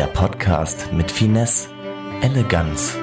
[0.00, 1.68] Der Podcast mit Finesse,
[2.22, 2.96] Eleganz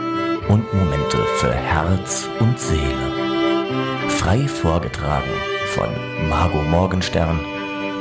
[0.48, 4.10] und Momente für Herz und Seele.
[4.10, 5.30] Frei vorgetragen
[5.76, 5.90] von
[6.28, 7.40] Margot Morgenstern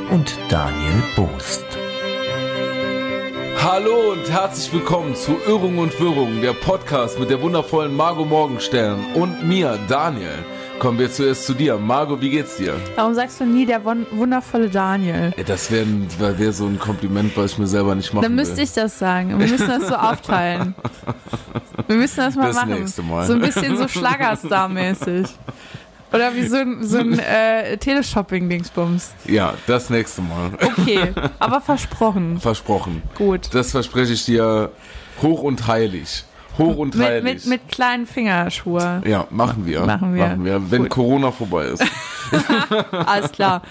[0.09, 1.63] und Daniel Boost.
[3.63, 9.13] Hallo und herzlich willkommen zu Irrung und Wirrung, der Podcast mit der wundervollen Margot Morgenstern
[9.13, 10.43] und mir, Daniel.
[10.79, 11.77] Kommen wir zuerst zu dir.
[11.77, 12.75] Margot, wie geht's dir?
[12.95, 15.33] Warum sagst du nie der wundervolle Daniel?
[15.47, 15.87] Das wäre
[16.37, 18.63] wär so ein Kompliment, was ich mir selber nicht machen Dann müsste will.
[18.63, 19.29] ich das sagen.
[19.39, 20.75] Wir müssen das so aufteilen.
[21.87, 22.69] Wir müssen das mal Das machen.
[22.79, 23.25] nächste Mal.
[23.25, 25.27] So ein bisschen so Schlagerstar-mäßig.
[26.13, 29.11] Oder wie so ein, so ein äh, Teleshopping-Dingsbums.
[29.25, 30.51] Ja, das nächste Mal.
[30.61, 32.39] Okay, aber versprochen.
[32.39, 33.01] Versprochen.
[33.17, 33.49] Gut.
[33.53, 34.71] Das verspreche ich dir
[35.21, 36.23] hoch und heilig.
[36.57, 37.23] Hoch und Mit, heilig.
[37.23, 39.01] mit, mit kleinen Fingerschuhe.
[39.05, 39.85] ja, machen wir.
[39.85, 40.27] Machen wir.
[40.27, 40.89] Machen wir, wenn Gut.
[40.91, 41.83] Corona vorbei ist.
[42.91, 43.61] Alles klar.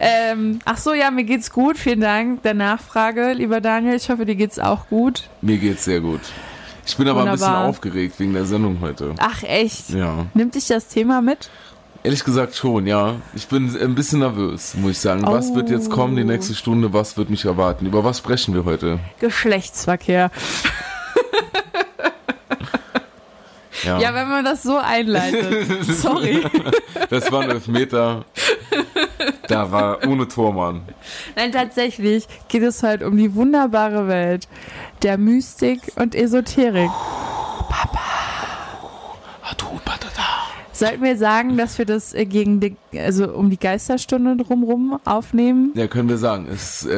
[0.00, 1.76] ähm, ach so, ja, mir geht's gut.
[1.76, 3.94] Vielen Dank der Nachfrage, lieber Daniel.
[3.96, 5.28] Ich hoffe, dir geht's auch gut.
[5.40, 6.20] Mir geht's sehr gut.
[6.86, 7.68] Ich bin aber ein bisschen Wunderbar.
[7.68, 9.14] aufgeregt wegen der Sendung heute.
[9.18, 9.90] Ach, echt?
[9.90, 10.26] Ja.
[10.34, 11.48] Nimmt dich das Thema mit?
[12.04, 13.14] Ehrlich gesagt schon, ja.
[13.34, 15.22] Ich bin ein bisschen nervös, muss ich sagen.
[15.24, 15.54] Was Oh.
[15.54, 16.92] wird jetzt kommen die nächste Stunde?
[16.92, 17.86] Was wird mich erwarten?
[17.86, 18.98] Über was sprechen wir heute?
[19.20, 20.30] Geschlechtsverkehr.
[23.84, 25.84] Ja, Ja, wenn man das so einleitet.
[25.94, 26.42] Sorry.
[27.10, 28.24] das war ein Elfmeter.
[29.48, 30.82] Da war ohne Tormann.
[31.36, 34.48] Nein, tatsächlich geht es heute um die wunderbare Welt
[35.02, 36.90] der Mystik und Esoterik.
[39.58, 40.11] Du, patata.
[40.74, 45.72] Sollten wir sagen, dass wir das äh, gegen die, also um die Geisterstunde drumrum aufnehmen?
[45.74, 46.46] Ja, können wir sagen.
[46.52, 46.88] Es, äh,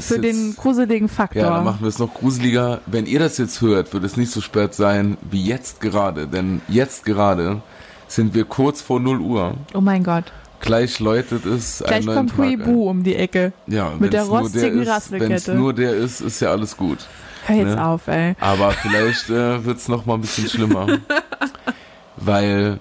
[0.00, 1.42] Für jetzt, den gruseligen Faktor.
[1.42, 2.80] Ja, dann machen wir es noch gruseliger.
[2.86, 6.26] Wenn ihr das jetzt hört, wird es nicht so spät sein wie jetzt gerade.
[6.26, 7.62] Denn jetzt gerade
[8.08, 9.54] sind wir kurz vor 0 Uhr.
[9.74, 10.24] oh mein Gott.
[10.60, 12.38] Gleich läutet es Gleich einen kommt ein.
[12.38, 13.52] Huibu um die Ecke.
[13.66, 15.54] Ja, mit der rostigen ist, Wenn es Rasselkette.
[15.54, 16.98] nur der ist, ist ja alles gut.
[17.46, 17.86] Hör jetzt Ne?
[17.86, 18.34] auf, ey.
[18.40, 20.86] Aber vielleicht äh, wird es noch mal ein bisschen schlimmer.
[22.16, 22.78] weil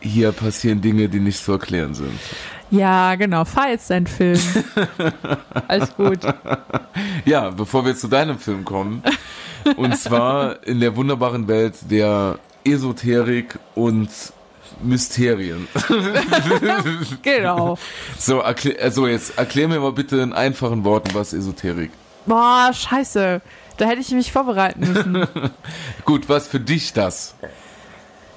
[0.00, 2.18] hier passieren Dinge, die nicht zu erklären sind.
[2.70, 3.44] Ja, genau.
[3.44, 4.40] Fahr jetzt deinen Film.
[5.68, 6.18] Alles gut.
[7.24, 9.02] Ja, bevor wir zu deinem Film kommen.
[9.76, 14.10] Und zwar in der wunderbaren Welt der Esoterik und
[14.82, 15.66] Mysterien.
[17.22, 17.78] Genau.
[18.18, 21.90] So, erklär, also jetzt erklär mir mal bitte in einfachen Worten, was Esoterik.
[22.26, 23.40] Boah, scheiße.
[23.76, 25.26] Da hätte ich mich vorbereiten müssen.
[26.04, 27.34] Gut, was für dich das?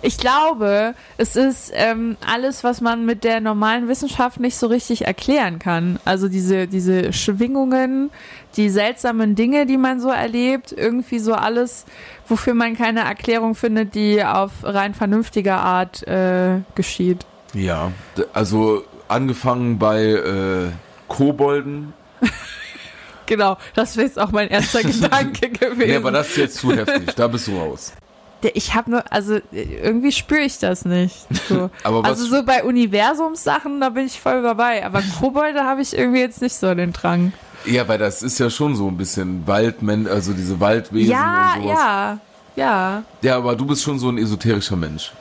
[0.04, 5.06] Ich glaube, es ist ähm, alles, was man mit der normalen Wissenschaft nicht so richtig
[5.06, 6.00] erklären kann.
[6.06, 8.10] Also diese, diese Schwingungen,
[8.58, 11.86] die seltsamen Dinge, die man so erlebt, irgendwie so alles,
[12.28, 17.26] wofür man keine Erklärung findet, die auf rein vernünftiger Art äh, geschieht.
[17.54, 17.92] Ja,
[18.34, 20.72] also angefangen bei äh,
[21.08, 21.94] Kobolden.
[23.28, 25.88] Genau, das wäre jetzt auch mein erster Gedanke gewesen.
[25.88, 27.94] Nee, aber das ist jetzt zu heftig, da bist du raus.
[28.54, 31.28] Ich habe nur, also irgendwie spüre ich das nicht.
[31.48, 31.70] So.
[31.84, 34.86] Also so bei Universumssachen, da bin ich voll dabei.
[34.86, 37.34] Aber Kobolde habe ich irgendwie jetzt nicht so den Drang.
[37.66, 41.64] Ja, weil das ist ja schon so ein bisschen Waldmen, also diese Waldwesen Ja, und
[41.64, 41.78] sowas.
[41.78, 42.18] ja,
[42.56, 43.04] ja.
[43.22, 45.12] Ja, aber du bist schon so ein esoterischer Mensch.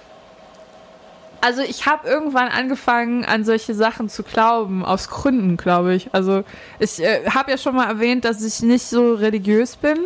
[1.42, 6.10] Also ich habe irgendwann angefangen, an solche Sachen zu glauben, aus Gründen, glaube ich.
[6.12, 6.44] Also
[6.78, 9.96] ich äh, habe ja schon mal erwähnt, dass ich nicht so religiös bin.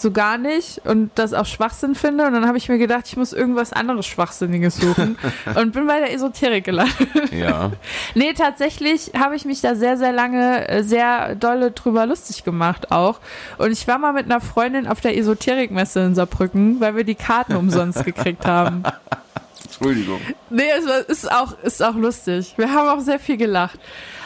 [0.00, 0.80] So gar nicht.
[0.86, 2.26] Und das auch Schwachsinn finde.
[2.26, 5.18] Und dann habe ich mir gedacht, ich muss irgendwas anderes Schwachsinniges suchen.
[5.54, 7.32] und bin bei der Esoterik gelandet.
[7.32, 7.72] Ja.
[8.14, 12.90] Nee, tatsächlich habe ich mich da sehr, sehr lange äh, sehr dolle drüber lustig gemacht
[12.90, 13.20] auch.
[13.58, 17.14] Und ich war mal mit einer Freundin auf der Esoterikmesse in Saarbrücken, weil wir die
[17.14, 18.82] Karten umsonst gekriegt haben.
[19.76, 20.20] Entschuldigung.
[20.50, 22.54] Nee, es war- ist auch, ist auch lustig.
[22.56, 23.78] Wir haben auch sehr viel gelacht.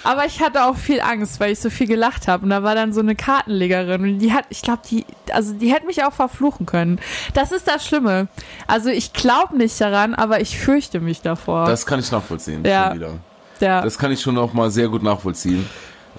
[0.07, 2.45] Aber ich hatte auch viel Angst, weil ich so viel gelacht habe.
[2.45, 5.73] Und da war dann so eine Kartenlegerin und die hat, ich glaube, die, also die
[5.73, 7.01] hätte mich auch verfluchen können.
[7.33, 8.29] Das ist das Schlimme.
[8.67, 11.65] Also ich glaube nicht daran, aber ich fürchte mich davor.
[11.67, 12.63] Das kann ich nachvollziehen.
[12.67, 12.95] Ja.
[13.61, 13.81] Ja.
[13.83, 15.65] Das kann ich schon auch mal sehr gut nachvollziehen.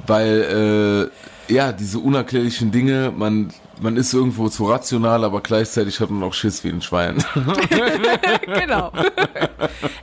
[0.07, 1.10] Weil,
[1.50, 6.24] äh, ja, diese unerklärlichen Dinge, man, man ist irgendwo zu rational, aber gleichzeitig hat man
[6.24, 7.24] auch Schiss wie ein Schwein.
[8.45, 8.92] genau.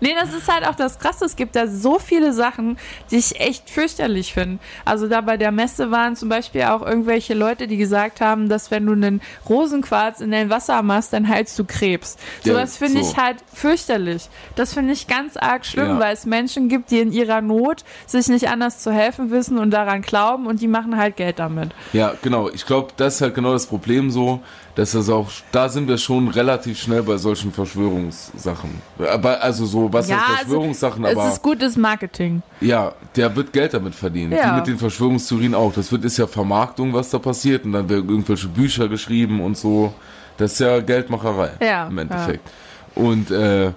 [0.00, 1.24] nee, das ist halt auch das Krasse.
[1.24, 2.78] Es gibt da so viele Sachen,
[3.10, 4.58] die ich echt fürchterlich finde.
[4.84, 8.70] Also da bei der Messe waren zum Beispiel auch irgendwelche Leute, die gesagt haben, dass
[8.70, 12.16] wenn du einen Rosenquarz in dein Wasser machst, dann heilst du Krebs.
[12.44, 13.10] Ja, Sowas finde so.
[13.10, 14.28] ich halt fürchterlich.
[14.54, 15.98] Das finde ich ganz arg schlimm, Ja.
[15.98, 19.70] weil es Menschen gibt, die in ihrer Not sich nicht anders zu helfen wissen und
[19.70, 21.70] daran glauben und die machen halt Geld damit.
[21.92, 22.48] Ja, genau.
[22.50, 24.40] Ich glaube, das ist halt genau das das Problem so,
[24.74, 28.70] dass das auch, da sind wir schon relativ schnell bei solchen Verschwörungssachen.
[29.10, 32.42] Aber, also so, was Ja, heißt also, Verschwörungssachen, es aber ist gutes Marketing.
[32.60, 34.32] ja, der wird Geld damit verdienen.
[34.32, 34.50] Ja.
[34.50, 35.72] Die mit den Verschwörungstheorien auch.
[35.72, 39.56] Das wird, ist ja Vermarktung, was da passiert und dann werden irgendwelche Bücher geschrieben und
[39.56, 39.92] so.
[40.38, 42.48] Das ist ja Geldmacherei Ja, im Endeffekt.
[42.94, 43.72] Und äh,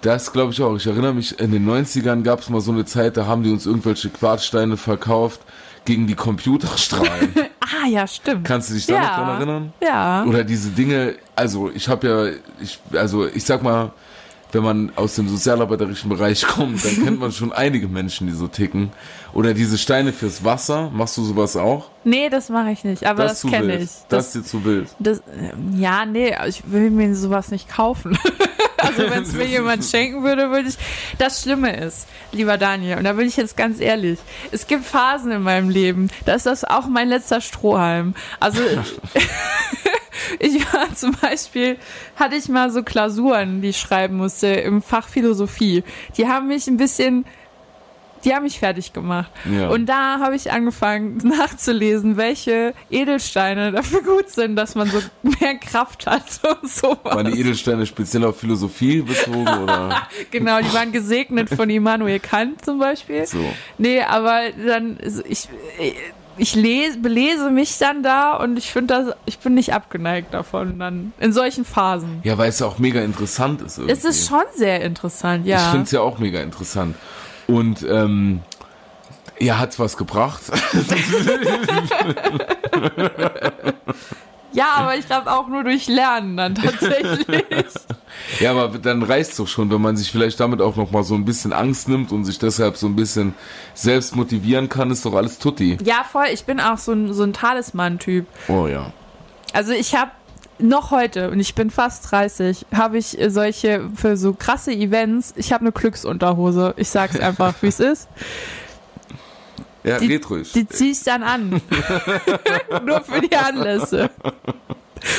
[0.00, 0.76] das glaube ich auch.
[0.76, 3.50] Ich erinnere mich, in den 90ern gab es mal so eine Zeit, da haben die
[3.50, 5.40] uns irgendwelche Quarzsteine verkauft
[5.88, 7.34] gegen die Computerstrahlen.
[7.70, 8.46] Ah, ja, stimmt.
[8.46, 9.00] Kannst du dich da ja.
[9.02, 9.72] noch dran erinnern?
[9.82, 10.24] Ja.
[10.24, 13.92] Oder diese Dinge, also ich habe ja, ich, also ich sag mal,
[14.52, 18.48] wenn man aus dem sozialarbeiterischen Bereich kommt, dann kennt man schon einige Menschen, die so
[18.48, 18.90] ticken.
[19.34, 21.90] Oder diese Steine fürs Wasser, machst du sowas auch?
[22.04, 23.90] Nee, das mache ich nicht, aber das, zu kenne ich.
[24.08, 24.88] Das, ist dir zu wild.
[24.98, 25.20] Das,
[25.76, 28.16] ja, nee, ich will mir sowas nicht kaufen.
[28.78, 30.76] also wenn es mir jemand schenken würde, würde ich.
[31.18, 34.18] Das Schlimme ist, lieber Daniel, und da bin ich jetzt ganz ehrlich,
[34.50, 38.14] es gibt Phasen in meinem Leben, da ist das auch mein letzter Strohhalm.
[38.40, 38.60] Also
[40.38, 41.76] ich war zum Beispiel,
[42.16, 45.84] hatte ich mal so Klausuren, die ich schreiben musste im Fach Philosophie.
[46.16, 47.24] Die haben mich ein bisschen
[48.24, 49.30] die haben mich fertig gemacht.
[49.50, 49.68] Ja.
[49.68, 54.98] Und da habe ich angefangen nachzulesen, welche Edelsteine dafür gut sind, dass man so
[55.40, 56.24] mehr Kraft hat
[56.62, 56.98] und sowas.
[57.04, 62.64] Waren die Edelsteine speziell auf Philosophie bezogen oder Genau, die waren gesegnet von Immanuel Kant
[62.64, 63.26] zum Beispiel.
[63.26, 63.38] so?
[63.78, 64.98] Nee, aber dann,
[65.28, 65.48] ich,
[66.38, 70.78] ich lese, belese mich dann da und ich finde das, ich bin nicht abgeneigt davon
[70.78, 72.20] dann, in solchen Phasen.
[72.24, 73.78] Ja, weil es ja auch mega interessant ist.
[73.78, 73.92] Irgendwie.
[73.92, 75.58] Es ist schon sehr interessant, ja.
[75.58, 76.96] Ich finde es ja auch mega interessant.
[77.48, 78.40] Und ähm,
[79.40, 80.42] ja, hat's was gebracht?
[84.52, 87.44] ja, aber ich glaube auch nur durch Lernen dann tatsächlich.
[88.40, 91.14] Ja, aber dann reicht's doch schon, wenn man sich vielleicht damit auch noch mal so
[91.14, 93.34] ein bisschen Angst nimmt und sich deshalb so ein bisschen
[93.74, 95.78] selbst motivieren kann, ist doch alles tutti.
[95.84, 98.26] ja, voll, ich bin auch so ein, so ein Talisman-Typ.
[98.48, 98.92] Oh ja.
[99.52, 100.10] Also ich habe
[100.58, 105.52] noch heute, und ich bin fast 30, habe ich solche für so krasse Events, ich
[105.52, 106.74] habe eine Glücksunterhose.
[106.76, 108.08] Ich sag's einfach, wie es ist.
[109.84, 110.52] Ja, Die- ruhig.
[110.52, 111.60] Die ziehe ich dann an.
[112.84, 114.10] Nur für die Anlässe.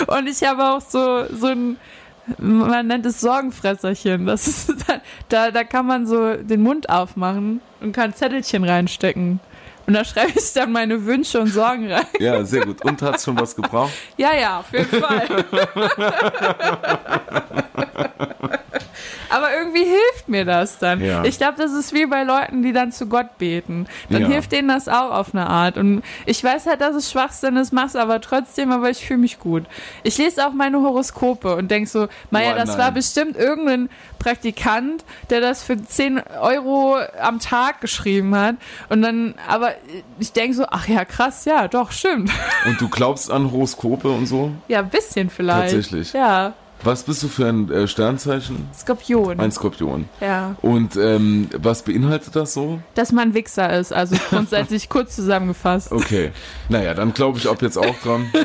[0.08, 1.78] Und ich habe auch so, so ein,
[2.38, 4.26] man nennt es Sorgenfresserchen.
[4.26, 4.74] Das ist
[5.30, 9.40] da, da kann man so den Mund aufmachen und kann Zettelchen reinstecken.
[9.90, 12.06] Und da schreibe ich dann meine Wünsche und Sorgen rein.
[12.20, 12.86] Ja, sehr gut.
[12.86, 13.92] Und hat's schon was gebraucht?
[14.18, 15.46] Ja, ja, auf jeden Fall.
[19.30, 21.04] Aber irgendwie hilft mir das dann.
[21.04, 21.24] Ja.
[21.24, 23.88] Ich glaube, das ist wie bei Leuten, die dann zu Gott beten.
[24.10, 24.28] Dann Ja.
[24.28, 25.78] hilft denen das auch auf eine Art.
[25.78, 29.40] Und ich weiß halt, dass es Schwachsinn ist, mach's aber trotzdem, aber ich fühle mich
[29.40, 29.64] gut.
[30.04, 32.78] Ich lese auch meine Horoskope und denk so, Maja, Oh, das nein.
[32.80, 33.90] war bestimmt irgendein
[34.20, 38.56] Praktikant, der das für 10 Euro am Tag geschrieben hat.
[38.90, 39.72] Und dann, aber
[40.20, 42.32] ich denk so, ach ja, krass, ja, doch, stimmt.
[42.66, 44.52] Und du glaubst an Horoskope und so?
[44.68, 45.74] Ja, ein bisschen vielleicht.
[45.74, 46.14] Tatsächlich.
[46.14, 46.54] Ja,
[46.84, 48.70] Was bist du für ein äh, Sternzeichen?
[48.74, 49.40] Skorpion.
[49.40, 50.08] Ein Skorpion.
[50.22, 50.56] ja.
[50.62, 52.80] Und ähm, was beinhaltet das so?
[52.96, 55.92] Dass man Wichser ist, also grundsätzlich kurz zusammengefasst.
[55.92, 56.32] Okay.
[56.70, 58.32] Naja, dann glaube ich ab jetzt auch dran.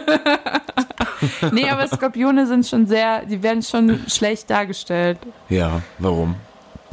[1.52, 5.16] Nee, aber Skorpione sind schon sehr, die werden schon schlecht dargestellt.
[5.48, 6.34] Ja, warum?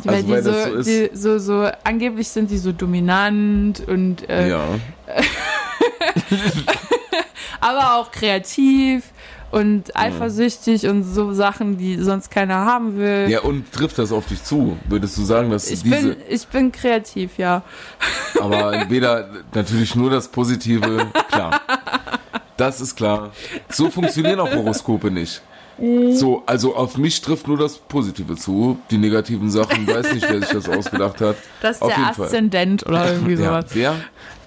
[0.04, 0.88] Weil Also, die weil so, so ist.
[0.88, 4.64] die so, so, angeblich sind die so dominant und, äh, ja.
[7.60, 9.04] aber auch kreativ
[9.52, 13.28] und eifersüchtig und so Sachen, die sonst keiner haben will.
[13.30, 14.78] Ja, und trifft das auf dich zu?
[14.88, 17.62] Würdest du sagen, dass ich, diese, bin, ich bin kreativ, ja.
[18.42, 21.62] aber weder natürlich nur das Positive, klar.
[22.58, 23.32] Das ist klar.
[23.70, 25.42] So funktionieren auch Horoskope nicht.
[26.14, 28.78] So, also auf mich trifft nur das Positive zu.
[28.92, 31.38] Die negativen Sachen, weiß nicht, wer sich das ausgedacht hat.
[31.62, 32.26] Das ist Auf der Fall.
[32.28, 33.74] Aszendent oder irgendwie Ja, sowas.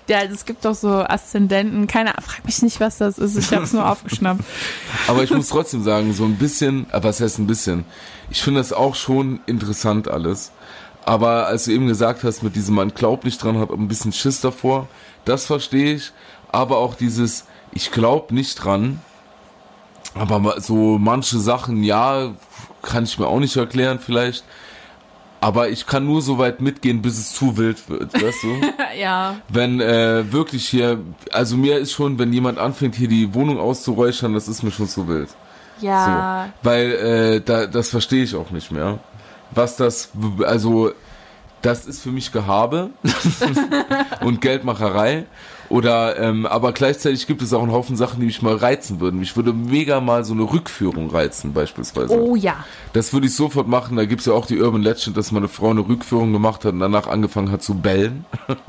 [0.06, 1.86] Ja, es gibt doch so Aszendenten.
[1.86, 3.36] Keine frag mich nicht, was das ist.
[3.36, 4.44] Ich habe es nur aufgeschnappt.
[5.08, 7.84] Aber ich muss trotzdem sagen, so ein bisschen, äh, was heißt ein bisschen?
[8.30, 10.52] Ich finde das auch schon interessant alles.
[11.04, 14.12] Aber als du eben gesagt hast, mit diesem man glaubt nicht dran, hat ein bisschen
[14.12, 14.88] Schiss davor,
[15.24, 16.12] das verstehe ich.
[16.48, 19.00] Aber auch dieses, ich glaube nicht dran.
[20.14, 22.32] Aber so manche Sachen, ja,
[22.82, 24.44] kann ich mir auch nicht erklären vielleicht.
[25.44, 28.48] Aber ich kann nur so weit mitgehen, bis es zu wild wird, weißt du?
[28.98, 29.36] ja.
[29.50, 31.00] wenn äh, wirklich hier,
[31.32, 34.88] also mir ist schon, wenn jemand anfängt, hier die Wohnung auszuräuchern, das ist mir schon
[34.88, 35.28] zu wild.
[35.80, 36.48] Ja.
[36.62, 36.70] So.
[36.70, 39.00] Weil äh, da, das verstehe ich auch nicht mehr.
[39.50, 40.12] Was das,
[40.46, 40.92] also
[41.60, 42.88] das ist für mich Gehabe
[44.22, 45.26] und Geldmacherei.
[45.68, 49.20] Oder ähm, aber gleichzeitig gibt es auch einen Haufen Sachen, die mich mal reizen würden.
[49.20, 52.12] Mich würde mega mal so eine Rückführung reizen, beispielsweise.
[52.12, 52.64] Oh ja.
[52.92, 53.96] Das würde ich sofort machen.
[53.96, 56.80] Da gibt's ja auch die Urban Legend, dass meine Frau eine Rückführung gemacht hat und
[56.80, 58.24] danach angefangen hat zu bellen.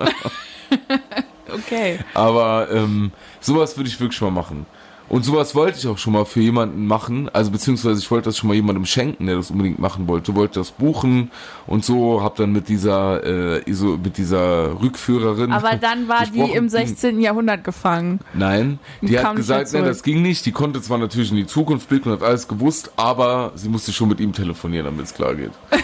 [1.52, 2.00] Okay.
[2.14, 4.66] Aber ähm, sowas würde ich wirklich mal machen.
[5.08, 8.38] Und sowas wollte ich auch schon mal für jemanden machen, also beziehungsweise ich wollte das
[8.38, 10.36] schon mal jemandem schenken, der das unbedingt machen wollte.
[10.36, 11.32] Wollte das buchen
[11.68, 15.52] und so, hab dann mit dieser äh, ISO, mit dieser Rückführerin.
[15.52, 16.54] Aber dann war die gesprochen.
[16.56, 17.22] im 16.
[17.22, 18.20] Jahrhundert gefangen.
[18.34, 20.46] Nein, die hat gesagt, nein, das ging nicht.
[20.46, 23.94] Die konnte zwar natürlich in die Zukunft blicken und hat alles gewusst, aber sie musste
[23.94, 25.52] schon mit ihm telefonieren, damit es klar geht.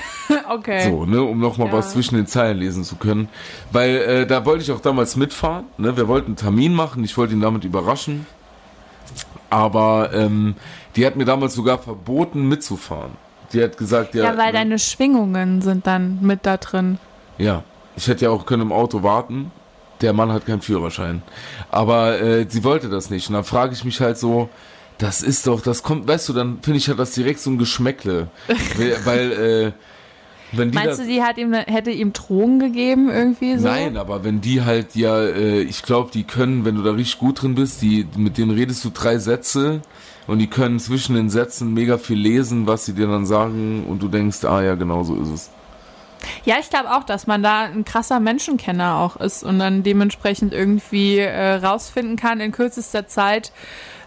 [0.50, 0.90] Okay.
[0.90, 1.74] So, ne, um nochmal Ja.
[1.74, 3.28] was zwischen den Zeilen lesen zu können.
[3.74, 5.66] Weil äh, da wollte ich auch damals mitfahren.
[5.78, 5.98] Ne?
[5.98, 8.25] Wir wollten einen Termin machen, ich wollte ihn damit überraschen.
[9.51, 10.55] Aber ähm,
[10.96, 13.12] die hat mir damals sogar verboten mitzufahren.
[13.53, 14.24] Die hat gesagt, ja.
[14.24, 16.98] Ja, weil ne, deine Schwingungen sind dann mit da drin.
[17.38, 17.63] ja,
[17.96, 19.51] ich hätte ja auch können im Auto warten.
[20.00, 21.22] Der Mann hat keinen Führerschein.
[21.70, 23.27] Aber äh, sie wollte das nicht.
[23.27, 24.50] Und dann frage ich mich halt so,
[24.98, 27.58] das ist doch, das kommt, weißt du, dann finde ich hat das direkt so ein
[27.58, 28.29] Geschmäckle.
[29.03, 29.72] weil, äh,
[30.51, 33.67] Meinst du, die hat ihm, hätte ihm Drogen gegeben irgendwie so?
[33.67, 37.20] Nein, aber wenn die halt ja, äh, ich glaube, die können, wenn du da richtig
[37.20, 39.81] gut drin bist, die mit denen redest du drei Sätze
[40.27, 44.01] und die können zwischen den Sätzen mega viel lesen, was sie dir dann sagen und
[44.01, 45.50] du denkst, ah ja, genau so ist es.
[46.46, 50.54] Ja, ich glaube auch, dass man da ein krasser Menschenkenner auch ist und dann dementsprechend
[50.54, 53.51] irgendwie äh, rausfinden kann in kürzester Zeit,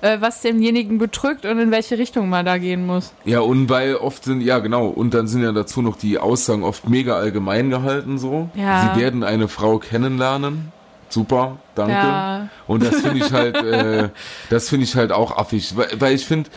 [0.00, 3.12] äh, was demjenigen bedrückt und in welche Richtung man da gehen muss.
[3.24, 6.62] Ja, und weil oft sind, ja genau, und dann sind ja dazu noch die Aussagen
[6.62, 8.48] oft mega allgemein gehalten so.
[8.54, 8.92] Ja.
[8.94, 10.72] Sie werden eine Frau kennenlernen.
[11.08, 11.92] Super, danke.
[11.92, 12.48] Ja.
[12.66, 14.08] Und das finde ich halt, äh,
[14.50, 16.50] das finde ich halt auch affig, weil, weil ich finde,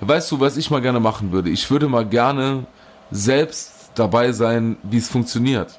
[0.00, 1.48] weißt du, was ich mal gerne machen würde?
[1.48, 2.64] Ich würde mal gerne
[3.10, 5.78] selbst dabei sein, wie es funktioniert.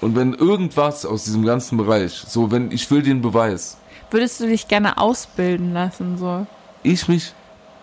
[0.00, 3.76] Und wenn irgendwas aus diesem ganzen Bereich, so wenn ich will den Beweis,
[4.10, 6.46] Würdest du dich gerne ausbilden lassen so?
[6.82, 7.32] ich mich,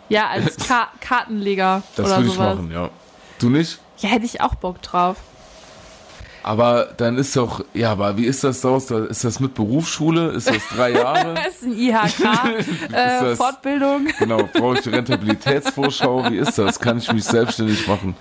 [0.09, 2.89] Ja, als Ka Kartenleger das oder würde ich machen, ja.
[3.39, 3.79] Du nicht?
[3.99, 5.17] Ja, hätte ich auch Bock drauf.
[6.47, 8.85] Aber dann ist doch, ja, aber wie ist das aus?
[8.85, 10.27] Da- Ist das mit Berufsschule?
[10.29, 11.33] Ist das drei Jahre?
[11.43, 12.19] Das ist ein IHK
[12.93, 13.35] äh.
[14.19, 16.29] Genau, brauche ich die Rentabilitätsvorschau?
[16.29, 16.79] Wie ist das?
[16.79, 18.15] Kann ich mich selbstständig machen?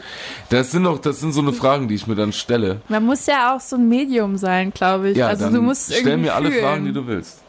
[0.48, 2.80] Das sind doch, das sind so eine Fragen, die ich mir dann stelle.
[2.88, 5.18] Man muss ja auch so ein Medium sein, glaube ich.
[5.18, 6.64] Ja, also du musst stell irgendwie mir alle fühlen.
[6.64, 7.42] Fragen, die du willst.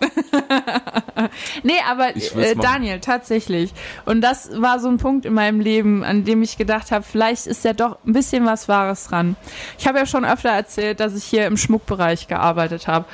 [1.64, 2.56] Nee, aber äh.
[2.56, 3.74] Daniel, tatsächlich.
[4.06, 7.48] Und das war so ein Punkt in meinem Leben, an dem ich gedacht habe, vielleicht
[7.48, 9.38] ist ja doch ein bisschen was Wahres dran.
[9.80, 13.06] Ich habe ja schon öfter erzählt, dass ich hier im Schmuckbereich gearbeitet habe.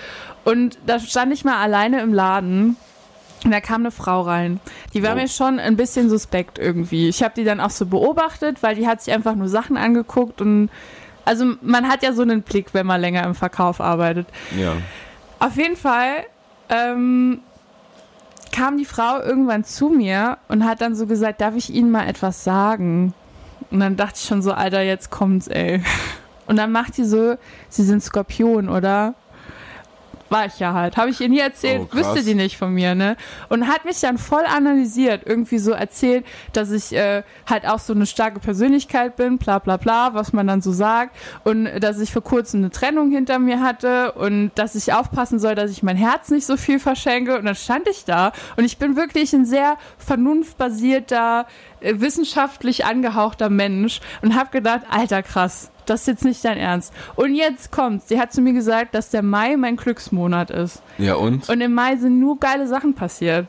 [0.43, 2.77] Und da stand ich mal alleine im Laden.
[3.43, 4.59] Und da kam eine Frau rein.
[4.93, 5.15] Die war Oh.
[5.15, 7.09] mir schon ein bisschen suspekt irgendwie.
[7.09, 10.41] Ich habe die dann auch so beobachtet, weil die hat sich einfach nur Sachen angeguckt
[10.41, 10.69] und
[11.25, 14.27] also man hat ja so einen Blick, wenn man länger im Verkauf arbeitet.
[14.57, 14.73] Ja.
[15.39, 16.25] Auf jeden Fall
[16.69, 17.39] ähm,
[18.51, 22.07] kam die Frau irgendwann zu mir und hat dann so gesagt, darf ich Ihnen mal
[22.07, 23.13] etwas sagen?
[23.71, 25.81] Und dann dachte ich schon so, Alter, jetzt kommt's, ey.
[26.51, 27.37] Und dann macht die so,
[27.69, 29.15] Sie sind Skorpion, oder?
[30.27, 30.97] War ich ja halt.
[30.97, 33.15] Habe ich ihr nie erzählt, Oh, wüsste die nicht von mir, ne?
[33.47, 37.93] Und hat mich dann voll analysiert, irgendwie so erzählt, dass ich äh, halt auch so
[37.93, 41.15] eine starke Persönlichkeit bin, bla bla bla, was man dann so sagt.
[41.45, 45.55] Und dass ich vor kurzem eine Trennung hinter mir hatte und dass ich aufpassen soll,
[45.55, 47.37] dass ich mein Herz nicht so viel verschenke.
[47.37, 51.45] Und dann stand ich da und ich bin wirklich ein sehr vernunftbasierter,
[51.81, 56.93] äh, wissenschaftlich angehauchter Mensch und habe gedacht, alter krass, das ist jetzt nicht dein Ernst.
[57.15, 58.07] Und jetzt kommt's.
[58.07, 60.81] Sie hat zu mir gesagt, dass der Mai mein Glücksmonat ist.
[60.97, 61.49] Ja, und?
[61.49, 63.47] Und im Mai sind nur geile Sachen passiert.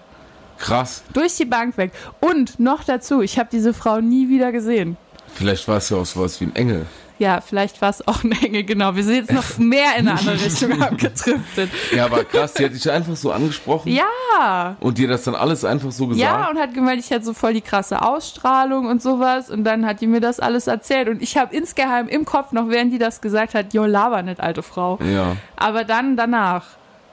[0.58, 1.02] Krass.
[1.12, 1.92] Durch die Bank weg.
[2.20, 4.96] Und noch dazu, ich habe diese Frau nie wieder gesehen.
[5.34, 6.86] Vielleicht war es ja auch sowas wie ein Engel.
[7.22, 8.96] Ja, vielleicht war es auch ein Engel, genau.
[8.96, 11.70] Wir sind jetzt noch mehr in eine andere Richtung abgedriftet.
[11.94, 14.76] Ja, aber krass, die hat dich einfach so angesprochen Ja.
[14.80, 16.20] und dir das dann alles einfach so gesagt.
[16.20, 19.50] Ja, und hat gemeint, ich hätte so voll die krasse Ausstrahlung und sowas.
[19.50, 21.08] Und dann hat die mir das alles erzählt.
[21.08, 24.40] Und ich habe insgeheim im Kopf noch, während die das gesagt hat, jo, laber nicht,
[24.40, 24.98] alte Frau.
[25.02, 25.36] ja.
[25.56, 26.64] Aber dann danach,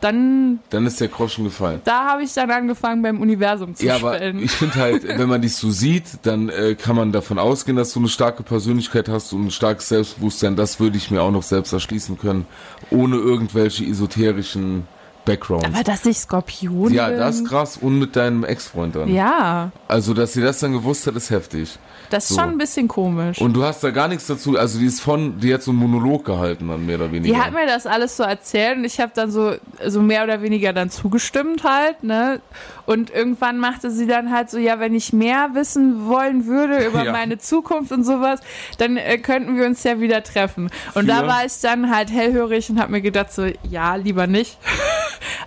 [0.01, 1.81] dann, Dann ist der Groschen gefallen.
[1.83, 4.39] da habe ich dann angefangen, beim Universum zu Ja, aber spellen.
[4.43, 7.93] ich finde halt, wenn man dich so sieht, dann äh, kann man davon ausgehen, dass
[7.93, 10.55] du eine starke Persönlichkeit hast und ein starkes Selbstbewusstsein.
[10.55, 12.45] Das würde ich mir auch noch selbst erschließen können,
[12.91, 14.87] ohne irgendwelche esoterischen
[15.29, 15.65] Backgrounds.
[15.65, 17.17] aber dass ich Skorpion ja, bin.
[17.17, 17.77] das ist krass.
[17.77, 19.07] Und mit deinem Ex-Freund dann.
[19.13, 21.77] Ja, Also, dass sie das dann gewusst hat, ist heftig.
[22.09, 22.41] das ist So.
[22.41, 23.39] schon ein bisschen komisch.
[23.39, 24.57] Und du hast da gar nichts dazu.
[24.57, 27.33] Also, die ist von, die hat so einen Monolog gehalten dann mehr oder weniger.
[27.33, 29.53] Die hat mir das alles so erzählt und ich habe dann so,
[29.88, 32.41] so mehr oder weniger dann zugestimmt halt, ne?
[32.86, 37.03] Und irgendwann machte sie dann halt so, ja, wenn ich mehr wissen wollen würde über
[37.05, 37.12] Ja.
[37.12, 38.39] meine Zukunft und sowas,
[38.79, 40.69] dann äh, könnten wir uns ja wieder treffen.
[40.95, 41.27] Und da Für?
[41.27, 44.57] war ich dann halt hellhörig und habe mir gedacht so, ja, lieber nicht.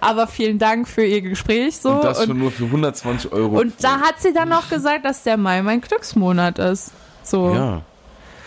[0.03, 1.91] Aber vielen Dank für ihr Gespräch so.
[1.91, 3.61] und das und schon nur für 120 Euro.
[3.61, 6.91] und da hat sie dann noch gesagt, dass der Mai mein Glücksmonat ist.
[7.23, 7.55] So.
[7.55, 7.83] Ja.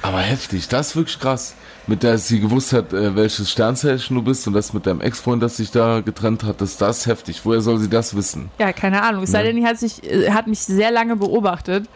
[0.01, 1.55] Aber heftig, das ist wirklich krass.
[1.87, 5.41] Mit der sie gewusst hat, äh, welches Sternzeichen du bist und das mit deinem Ex-Freund,
[5.41, 7.41] das sich da getrennt hat, das ist das heftig.
[7.45, 8.49] Woher soll sie das wissen?
[8.59, 9.23] Ja, keine Ahnung.
[9.23, 9.43] Es sei Ja.
[9.45, 11.87] denn, die hat, sich, äh, hat mich sehr lange beobachtet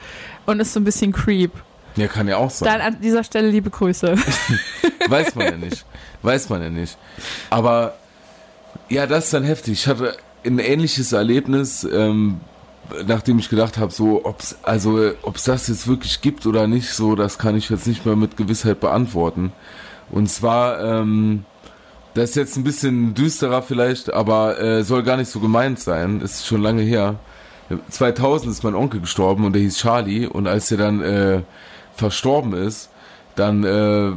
[0.45, 1.51] und ist so ein bisschen creep.
[1.95, 2.69] Ja, kann ja auch sein.
[2.71, 4.15] Dann an dieser Stelle liebe Grüße.
[5.07, 5.85] Weiß man ja nicht.
[6.21, 6.97] Weiß man ja nicht.
[7.49, 7.95] Aber
[8.89, 9.73] ja, das ist dann heftig.
[9.73, 12.39] Ich hatte ein ähnliches Erlebnis, ähm,
[13.05, 17.15] nachdem ich gedacht habe, so, ob's, also, ob's das jetzt wirklich gibt oder nicht, so,
[17.15, 19.51] das kann ich jetzt nicht mehr mit Gewissheit beantworten.
[20.11, 21.45] Und zwar, ähm,
[22.15, 26.21] das ist jetzt ein bisschen düsterer vielleicht, aber äh, soll gar nicht so gemeint sein.
[26.21, 27.19] Ist schon lange her.
[27.89, 31.41] 2000 ist mein Onkel gestorben und der hieß Charlie und als er dann äh,
[31.95, 32.89] verstorben ist,
[33.35, 34.13] dann äh,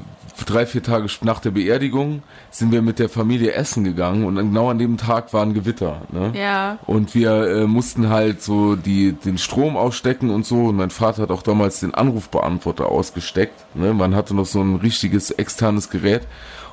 [0.47, 4.71] drei, vier Tage nach der Beerdigung sind wir mit der Familie essen gegangen und genau
[4.71, 6.03] an dem Tag war ein Gewitter.
[6.11, 6.33] Ne?
[6.35, 6.79] Ja.
[6.87, 10.67] Und wir äh, mussten halt so die, den Strom ausstecken und so.
[10.67, 13.65] Und mein Vater hat auch damals den Anrufbeantworter ausgesteckt.
[13.75, 13.95] Ne?
[13.95, 16.23] Man hatte noch so ein richtiges externes Gerät.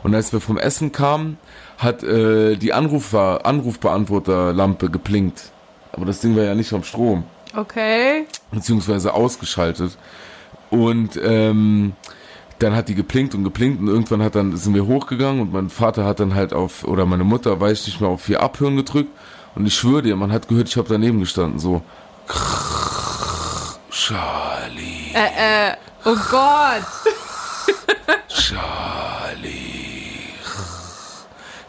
[0.04, 1.38] Und als wir vom Essen kamen,
[1.78, 5.51] hat äh, die Anrufer, Anrufbeantworterlampe geblinkt.
[5.92, 7.24] Aber das Ding war ja nicht am Strom
[7.56, 8.25] Okay.
[8.51, 9.98] beziehungsweise ausgeschaltet.
[10.70, 11.94] Und ähm,
[12.60, 15.70] dann hat die geplinkt und geplinkt und irgendwann hat dann sind wir hochgegangen und mein
[15.70, 18.75] Vater hat dann halt auf oder meine Mutter weiß ich nicht mehr auf vier Abhören
[18.75, 19.10] gedrückt
[19.56, 21.82] und ich schwöre dir, man hat gehört, ich habe daneben gestanden so
[23.92, 25.74] Charlie, Äh, äh,
[26.06, 26.84] oh Gott.
[28.28, 30.34] Charlie.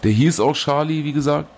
[0.02, 1.48] Der hieß auch Charlie, wie gesagt.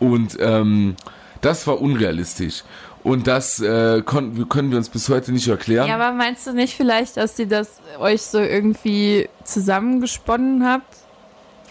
[0.00, 0.96] Und ähm,
[1.42, 2.64] das war unrealistisch.
[3.04, 5.88] Und das äh, konnten, können wir uns bis heute nicht erklären.
[5.88, 10.96] Ja, aber meinst du nicht vielleicht, dass die das euch so irgendwie zusammengesponnen habt?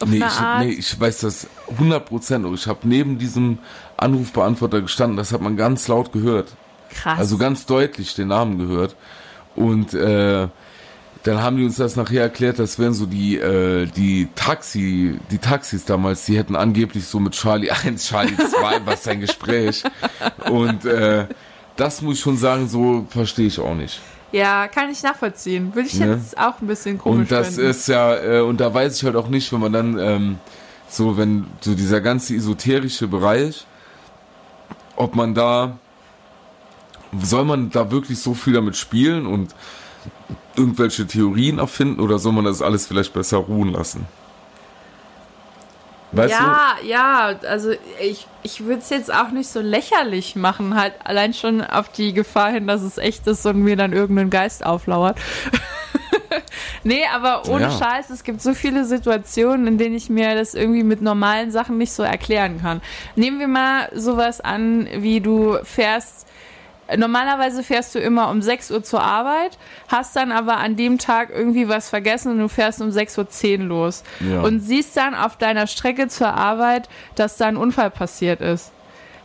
[0.02, 0.66] Auf Nee ich, Art?
[0.66, 2.46] nee, ich weiß das 100 Prozent.
[2.54, 3.60] Ich habe neben diesem
[3.96, 6.54] Anrufbeantworter gestanden, das hat man ganz laut gehört.
[6.90, 7.18] Krass.
[7.18, 8.96] Also ganz deutlich den Namen gehört.
[9.56, 10.50] Und äh,
[11.24, 15.38] dann haben die uns das nachher erklärt, das wären so die, äh, die Taxi, die
[15.38, 19.84] Taxis damals, die hätten angeblich so mit Charlie 1, Charlie 2, was sein Gespräch.
[20.50, 21.28] Und äh,
[21.76, 24.02] das muss ich schon sagen, so verstehe ich auch nicht.
[24.32, 25.76] ja, kann ich nachvollziehen.
[25.76, 26.08] Würde ich Ne?
[26.16, 27.70] jetzt auch ein bisschen komisch Und das finden.
[27.70, 30.40] ist ja, äh, und da weiß ich halt auch nicht, wenn man dann ähm,
[30.90, 33.66] so, wenn so dieser ganze esoterische Bereich,
[34.96, 35.78] ob man da,
[37.22, 39.54] soll man da wirklich so viel damit spielen und
[40.56, 44.06] irgendwelche Theorien erfinden oder soll man das alles vielleicht besser ruhen lassen?
[46.14, 50.94] Weißt ja, ja, also ich, ich würde es jetzt auch nicht so lächerlich machen, halt
[51.06, 54.66] allein schon auf die Gefahr hin, dass es echt ist und mir dann irgendein Geist
[54.66, 55.18] auflauert.
[56.84, 57.72] nee, aber ohne Ja.
[57.72, 61.78] Scheiß, es gibt so viele Situationen, in denen ich mir das irgendwie mit normalen Sachen
[61.78, 62.82] nicht so erklären kann.
[63.16, 66.28] Nehmen wir mal sowas an, wie du fährst
[66.98, 71.30] Normalerweise fährst du immer um 6 Uhr zur Arbeit, hast dann aber an dem Tag
[71.30, 74.04] irgendwie was vergessen und du fährst um 6.10 Uhr los.
[74.20, 74.42] Ja.
[74.42, 78.72] Und siehst dann auf deiner Strecke zur Arbeit, dass da ein Unfall passiert ist.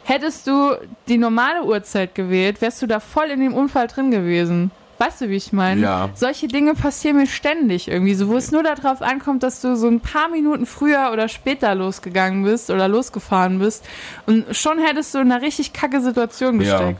[0.04, 0.76] Hättest du
[1.08, 4.70] die normale Uhrzeit gewählt, wärst du da voll in dem Unfall drin gewesen.
[4.98, 5.82] Weißt du, wie ich meine?
[5.82, 6.10] Ja.
[6.14, 9.88] Solche Dinge passieren mir ständig irgendwie, so wo es nur darauf ankommt, dass du so
[9.88, 13.84] ein paar Minuten früher oder später losgegangen bist oder losgefahren bist
[14.24, 16.94] und schon hättest du in einer richtig kacke Situation Ja.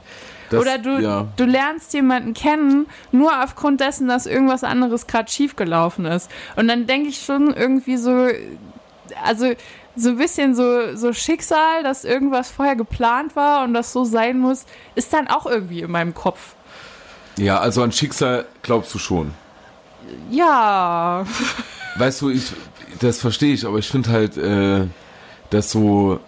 [0.50, 1.26] Das- Oder du, ja.
[1.36, 6.30] du lernst jemanden kennen, nur aufgrund dessen, dass irgendwas anderes gerade schiefgelaufen ist.
[6.56, 8.28] Und dann denke ich schon irgendwie so,
[9.24, 9.52] also
[9.96, 14.38] so ein bisschen so, so Schicksal, dass irgendwas vorher geplant war und das so sein
[14.38, 16.54] muss, ist dann auch irgendwie in meinem Kopf.
[17.38, 19.32] Ja, also an Schicksal glaubst du schon.
[20.30, 21.26] Ja.
[21.96, 22.52] Weißt du, ich,
[23.00, 24.86] das verstehe ich, aber ich finde halt, äh,
[25.50, 26.20] dass so,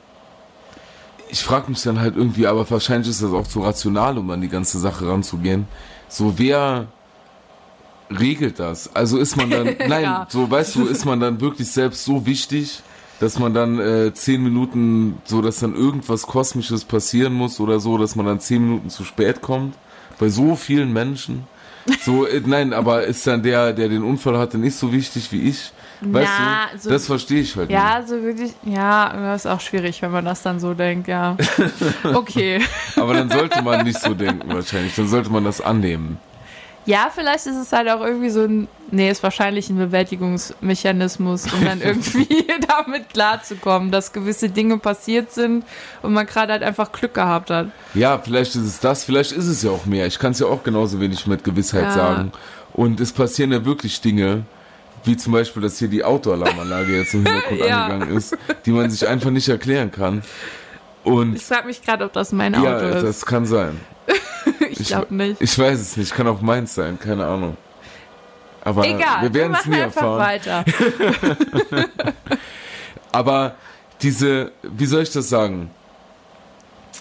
[1.31, 4.41] ich frage mich dann halt irgendwie, aber wahrscheinlich ist das auch zu rational, um an
[4.41, 5.67] die ganze Sache ranzugehen.
[6.09, 6.87] So, wer
[8.11, 8.95] regelt das?
[8.95, 10.27] Also ist man dann, nein, Ja.
[10.31, 12.83] so, weißt du, ist man dann wirklich selbst so wichtig,
[13.21, 17.99] dass man dann äh, zehn Minuten, so dass dann irgendwas Kosmisches passieren muss oder so,
[17.99, 19.75] dass man dann zehn Minuten zu spät kommt?
[20.19, 21.47] Bei so vielen Menschen?
[22.05, 25.43] So, äh, nein, aber ist dann der, der den Unfall hatte, nicht so wichtig wie
[25.43, 25.73] ich?
[26.01, 26.79] Weißt Na, du?
[26.79, 30.25] so- das verstehe ich halt Ja, so wirklich, ja, das ist auch schwierig, wenn man
[30.25, 31.37] das dann so denkt, ja.
[32.15, 32.59] Okay.
[32.59, 32.71] nicht.
[32.99, 34.95] Aber dann sollte man nicht so denken wahrscheinlich.
[34.95, 36.19] Dann sollte man das annehmen.
[36.87, 41.65] Ja, vielleicht ist es halt auch irgendwie so ein, nee, ist wahrscheinlich ein Bewältigungsmechanismus, um
[41.65, 45.65] dann irgendwie damit klarzukommen, dass gewisse Dinge passiert sind
[46.03, 47.67] und man gerade halt einfach Glück gehabt hat.
[47.95, 50.07] Ja, vielleicht ist es das, vielleicht ist es ja auch mehr.
[50.07, 51.91] Ich kann es ja auch genauso wenig mit Gewissheit Ja.
[51.93, 52.33] sagen.
[52.73, 54.45] Und es passieren ja wirklich Dinge,
[55.09, 57.87] wie zum Beispiel, dass hier die Autoalarmanlage jetzt im Hintergrund Ja.
[57.87, 60.23] angegangen ist, die man sich einfach nicht erklären kann.
[61.03, 63.03] Und Ich frage mich gerade, ob das mein Auto ja, ist.
[63.03, 63.81] das kann sein.
[64.71, 65.41] ich glaube nicht.
[65.41, 67.57] Ich weiß es nicht, kann auch meins sein, keine Ahnung.
[68.63, 70.19] Aber Egal, wir werden es nie erfahren.
[70.19, 70.65] weiter.
[73.13, 73.55] Aber
[74.03, 75.71] diese, wie soll ich das sagen?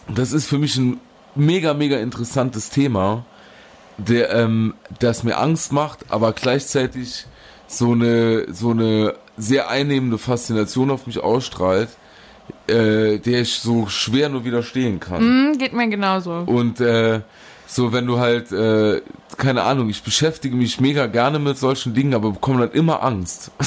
[0.08, 1.00] Das ist für mich ein
[1.36, 3.26] mega, mega interessantes Thema,
[3.98, 7.26] der, ähm, das mir Angst macht, aber gleichzeitig
[7.68, 11.90] so eine, so eine sehr einnehmende Faszination auf mich ausstrahlt,
[12.68, 15.22] äh, der ich so schwer nur widerstehen kann.
[15.22, 16.44] Hm, geht mir genauso.
[16.46, 17.22] Und äh,
[17.68, 19.02] so, wenn du halt, äh,
[19.38, 23.52] keine Ahnung, ich beschäftige mich mega gerne mit solchen Dingen, aber bekomme dann immer Angst.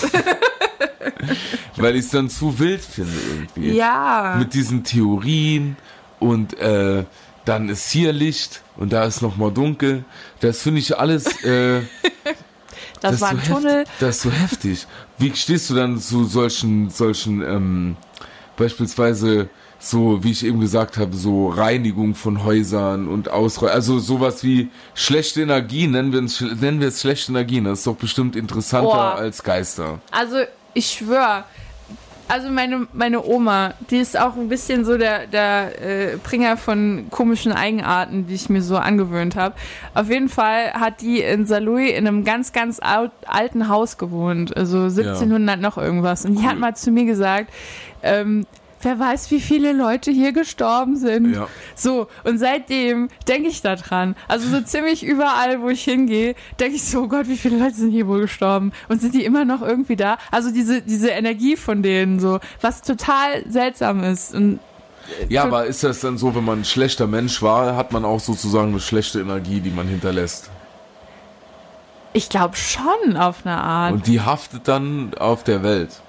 [1.77, 3.73] Weil ich es dann zu wild finde irgendwie.
[3.73, 4.37] Ja.
[4.39, 5.77] Mit diesen Theorien
[6.19, 7.05] und äh,
[7.45, 10.05] dann ist hier Licht und da ist nochmal dunkel.
[10.41, 11.45] Das finde ich alles.
[11.45, 11.81] Äh,
[13.01, 13.79] das, war ist ein so Tunnel.
[13.79, 14.87] Heftig, das ist so heftig.
[15.19, 17.97] Wie stehst du dann zu solchen, solchen, ähm,
[18.57, 24.45] beispielsweise so, wie ich eben gesagt habe, so Reinigung von Häusern und Ausräumen, also sowas
[24.45, 27.65] wie schlechte Energie, nennen wir es, nennen wir es schlechte Energien.
[27.65, 29.15] Das ist doch bestimmt interessanter Boah.
[29.15, 30.01] als Geister.
[30.11, 30.37] Also,
[30.75, 31.45] ich schwöre.
[32.31, 37.07] Also meine, meine Oma, die ist auch ein bisschen so der, der äh, Bringer von
[37.11, 39.55] komischen Eigenarten, die ich mir so angewöhnt habe.
[39.95, 44.57] Auf jeden Fall hat die in Saarlouis in einem ganz, ganz al- alten Haus gewohnt,
[44.57, 46.25] also 1700 noch irgendwas.
[46.25, 47.53] Und die hat mal zu mir gesagt,
[48.03, 48.47] ähm,
[48.83, 51.35] wer weiß, wie viele Leute hier gestorben sind.
[51.35, 51.49] Ja.
[51.75, 54.17] So, und seitdem denke ich da dran.
[54.29, 57.75] Also so ziemlich überall, wo ich hingehe, denke ich so, oh Gott, wie viele Leute
[57.75, 58.73] sind hier wohl gestorben?
[58.89, 60.19] Und sind die immer noch irgendwie da?
[60.31, 64.35] Also diese, diese Energie von denen, so, was total seltsam ist.
[64.35, 64.61] Und
[65.29, 68.21] Ja, aber ist das dann so, wenn man ein schlechter Mensch war, hat man auch
[68.21, 70.51] sozusagen eine schlechte Energie, die man hinterlässt?
[72.13, 73.93] ich glaube schon auf eine Art.
[73.93, 76.01] Und die haftet dann auf der Welt.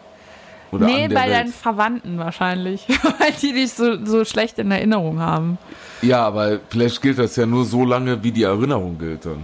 [0.72, 1.32] Oder nee, bei Welt.
[1.34, 2.88] deinen Verwandten wahrscheinlich,
[3.20, 5.58] weil die dich so, so schlecht in Erinnerung haben.
[6.02, 9.44] Ja, aber vielleicht gilt das ja nur so lange, wie die Erinnerung gilt dann.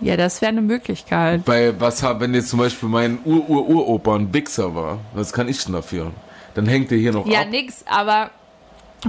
[0.00, 1.44] Ja, das wäre eine Möglichkeit.
[1.44, 5.74] Bei was wenn jetzt zum Beispiel mein Ur-Ur-Uropa ein Wichser war, was kann ich denn
[5.74, 6.10] dafür?
[6.54, 7.48] Dann hängt der hier noch Ja, ab.
[7.50, 8.30] nix, aber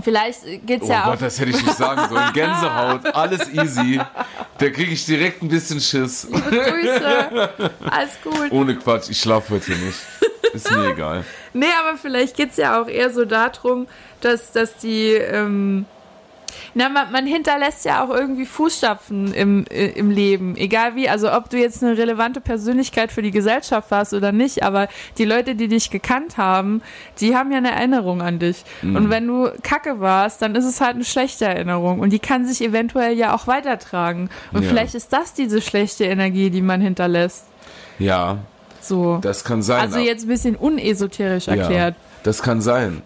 [0.04, 1.12] vielleicht geht's Oh ja auch.
[1.12, 2.30] Gott, das hätte ich nicht sagen sollen.
[2.34, 4.02] Gänsehaut, alles easy.
[4.58, 6.28] Da kriege ich direkt ein bisschen Schiss.
[6.30, 7.50] Grüße.
[7.90, 8.52] Alles gut.
[8.52, 9.98] Ohne Quatsch, ich schlafe heute hier nicht.
[10.54, 11.24] Ist mir egal.
[11.54, 13.88] Nee, aber vielleicht geht's ja auch eher so darum,
[14.22, 15.86] dass, dass die, ähm,
[16.74, 20.58] na, man, man hinterlässt ja auch irgendwie Fußstapfen im, äh, im Leben.
[20.58, 24.62] Egal wie, also ob du jetzt eine relevante Persönlichkeit für die Gesellschaft warst oder nicht,
[24.64, 26.82] aber die Leute, die dich gekannt haben,
[27.20, 28.64] die haben ja eine Erinnerung an dich.
[28.82, 32.00] Und wenn du kacke warst, dann ist es halt eine schlechte Erinnerung.
[32.02, 34.30] Und die kann sich eventuell ja auch weitertragen.
[34.52, 34.70] Und Ja.
[34.70, 37.46] vielleicht ist das diese schlechte Energie, die man hinterlässt.
[37.98, 38.40] Ja,
[38.82, 39.20] So.
[39.22, 39.82] das kann sein.
[39.82, 41.96] Also jetzt ein bisschen unesoterisch erklärt.
[41.96, 43.02] Ja, das kann sein.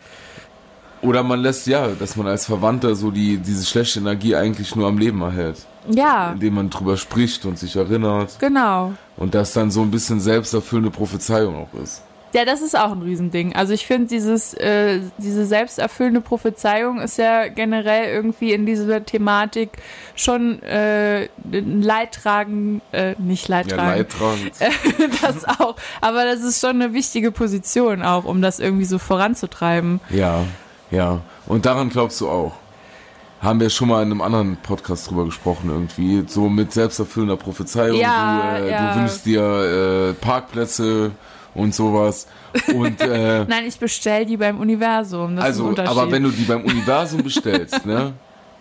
[1.01, 4.87] Oder man lässt ja, dass man als Verwandter so die, diese schlechte Energie eigentlich nur
[4.87, 5.57] am Leben erhält.
[5.89, 8.37] Ja, Indem man drüber spricht und sich erinnert.
[8.39, 8.93] genau.
[9.17, 12.01] Und das dann so ein bisschen selbsterfüllende Prophezeiung auch ist.
[12.35, 13.55] Ja, das ist auch ein Riesending.
[13.55, 19.69] Also ich finde, dieses, äh, diese selbsterfüllende Prophezeiung ist ja generell irgendwie in dieser Thematik
[20.17, 24.53] schon äh, ein Leidtragen, äh, nicht Ja, Leidtragen, leidtragend.
[25.21, 25.77] das auch.
[26.01, 30.01] Aber das ist schon eine wichtige Position auch, um das irgendwie so voranzutreiben.
[30.09, 30.43] Ja,
[30.91, 31.21] ja.
[31.45, 32.51] Und daran glaubst du auch.
[33.39, 36.25] Haben wir schon mal in einem anderen Podcast drüber gesprochen, irgendwie.
[36.27, 37.97] So mit selbsterfüllender Prophezeiung.
[37.97, 38.93] Ja, du, äh, ja.
[38.93, 41.11] du wünschst dir äh, Parkplätze
[41.55, 42.27] und sowas.
[42.73, 45.35] Und äh, Nein, ich bestell die beim Universum.
[45.35, 45.91] Das ist ein also, Unterschied.
[45.97, 48.13] aber wenn du die beim Universum bestellst, ne?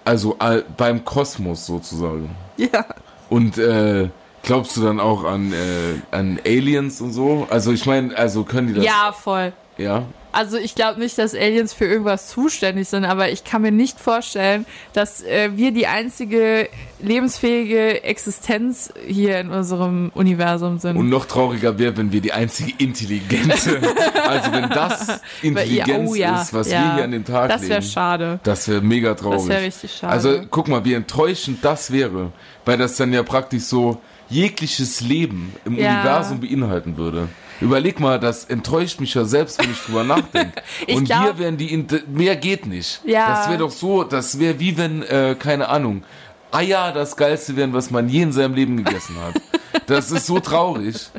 [0.05, 2.31] Also all, beim Kosmos sozusagen.
[2.57, 2.85] ja.
[3.31, 4.11] Und äh,
[4.43, 7.47] glaubst du dann auch an, äh, an Aliens und so?
[7.51, 8.85] Also ich meine, also können die das?
[8.85, 9.53] ja, voll.
[9.77, 10.05] Ja.
[10.35, 14.01] Also ich glaube nicht, dass Aliens für irgendwas zuständig sind, aber ich kann mir nicht
[14.01, 16.69] vorstellen, dass äh, wir die einzige
[17.01, 20.97] lebensfähige Existenz hier in unserem Universum sind.
[20.97, 23.81] Und noch trauriger wäre, wenn wir die einzige intelligente,
[24.29, 26.83] also wenn das Intelligenz oh ja, ist, was ja.
[26.83, 27.93] wir hier an den Tag das wäre legen.
[27.93, 28.41] schade.
[28.43, 29.39] Das wäre mega traurig.
[29.39, 30.13] Das wäre richtig schade.
[30.13, 32.33] Also guck mal, wie enttäuschend das wäre,
[32.65, 36.01] weil das dann ja praktisch so jegliches Leben im Ja.
[36.01, 37.29] Universum beinhalten würde.
[37.61, 40.63] Überleg mal, das enttäuscht mich ja selbst, wenn ich drüber nachdenke.
[40.87, 43.01] Ich Und glaub- hier wären die, in- mehr geht nicht.
[43.05, 43.29] Ja.
[43.29, 46.05] Das wäre doch so, das wäre wie wenn, äh, keine Ahnung,
[46.51, 49.35] Eier das Geilste wären, was man je in seinem Leben gegessen hat.
[49.87, 51.11] Das ist so traurig.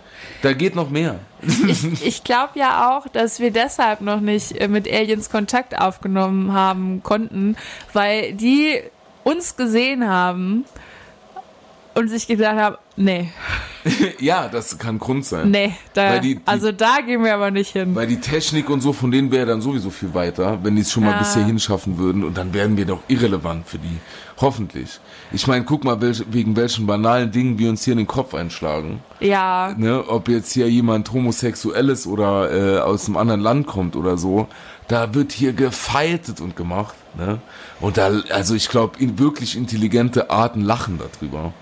[0.42, 1.20] Da geht noch mehr.
[1.68, 6.54] ich ich glaube ja auch, dass wir deshalb noch nicht äh, mit Aliens Kontakt aufgenommen
[6.54, 7.58] haben konnten,
[7.94, 8.80] weil die
[9.24, 10.64] uns gesehen haben
[11.96, 13.30] und sich gedacht haben, nee,
[14.20, 15.52] ja, das kann Grund sein.
[15.52, 17.94] Nee, da, die- die- also da gehen wir aber nicht hin.
[17.96, 20.92] Weil die Technik und so, von denen wäre dann sowieso viel weiter, wenn die es
[20.92, 21.20] schon mal Ja.
[21.20, 22.24] bis hierhin schaffen würden.
[22.24, 23.98] Und dann wären wir doch irrelevant für die.
[24.42, 25.00] Hoffentlich.
[25.32, 28.34] Ich meine, guck mal, welch, wegen welchen banalen Dingen wir uns hier in den Kopf
[28.34, 29.02] einschlagen.
[29.20, 30.04] Ja, Ne?
[30.08, 34.48] Ob jetzt hier jemand homosexuell ist oder äh, aus einem anderen Land kommt oder so.
[34.88, 36.96] Da wird hier gefeitet und gemacht.
[37.18, 37.40] Ne?
[37.80, 41.54] Und da, also ich glaube, in wirklich intelligente Arten lachen darüber.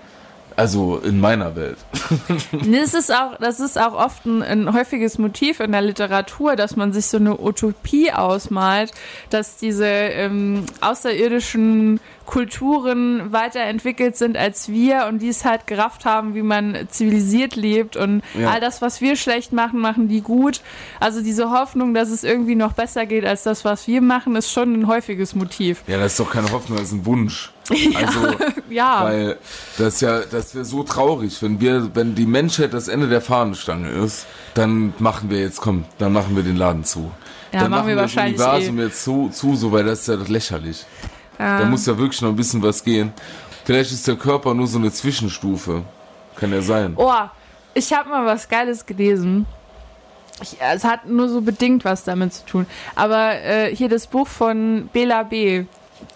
[0.56, 1.78] Also in meiner Welt.
[2.52, 6.76] das ist auch, das ist auch oft ein, ein häufiges Motiv in der Literatur, dass
[6.76, 8.92] man sich so eine Utopie ausmalt,
[9.30, 16.34] dass diese ähm, außerirdischen Kulturen weiterentwickelt sind als wir und die es halt gerafft haben,
[16.34, 18.50] wie man zivilisiert lebt und Ja.
[18.50, 20.60] all das, was wir schlecht machen, machen die gut.
[21.00, 24.50] Also diese Hoffnung, dass es irgendwie noch besser geht als das, was wir machen, ist
[24.52, 25.82] schon ein häufiges Motiv.
[25.86, 27.50] Ja, das ist doch keine Hoffnung, das ist ein Wunsch.
[27.70, 28.34] Also,
[28.70, 29.04] Ja.
[29.04, 29.38] Weil
[29.78, 33.88] das ja, das wäre so traurig, wenn wir, wenn die Menschheit das Ende der Fahnenstange
[33.90, 37.10] ist, dann machen wir jetzt, komm, dann machen wir den Laden zu.
[37.52, 38.82] Ja, dann machen wir das wahrscheinlich Universum eh.
[38.82, 40.84] jetzt zu, zu, so, weil das ist ja lächerlich.
[41.38, 43.12] Da Ähm, muss ja wirklich noch ein bisschen was gehen.
[43.64, 45.82] Vielleicht ist der Körper nur so eine Zwischenstufe.
[46.36, 46.94] Kann ja sein.
[46.96, 47.12] Oh,
[47.74, 49.46] ich habe mal was Geiles gelesen.
[50.42, 52.66] Ich, es hat nur so bedingt was damit zu tun.
[52.96, 55.64] Aber äh, hier das Buch von Bela B.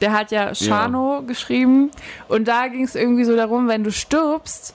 [0.00, 1.90] Der hat ja Shano geschrieben.
[2.28, 4.74] Und da ging es irgendwie so darum, wenn du stirbst,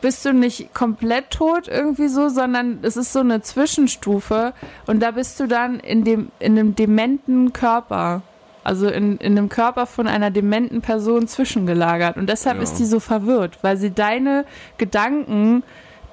[0.00, 4.52] bist du nicht komplett tot irgendwie so, sondern es ist so eine Zwischenstufe.
[4.86, 8.22] Und da bist du dann in dem in einem dementen Körper.
[8.62, 12.16] Also in, in einem Körper von einer dementen Person zwischengelagert.
[12.16, 12.62] Und deshalb Ja.
[12.62, 14.46] ist die so verwirrt, weil sie deine
[14.78, 15.62] Gedanken,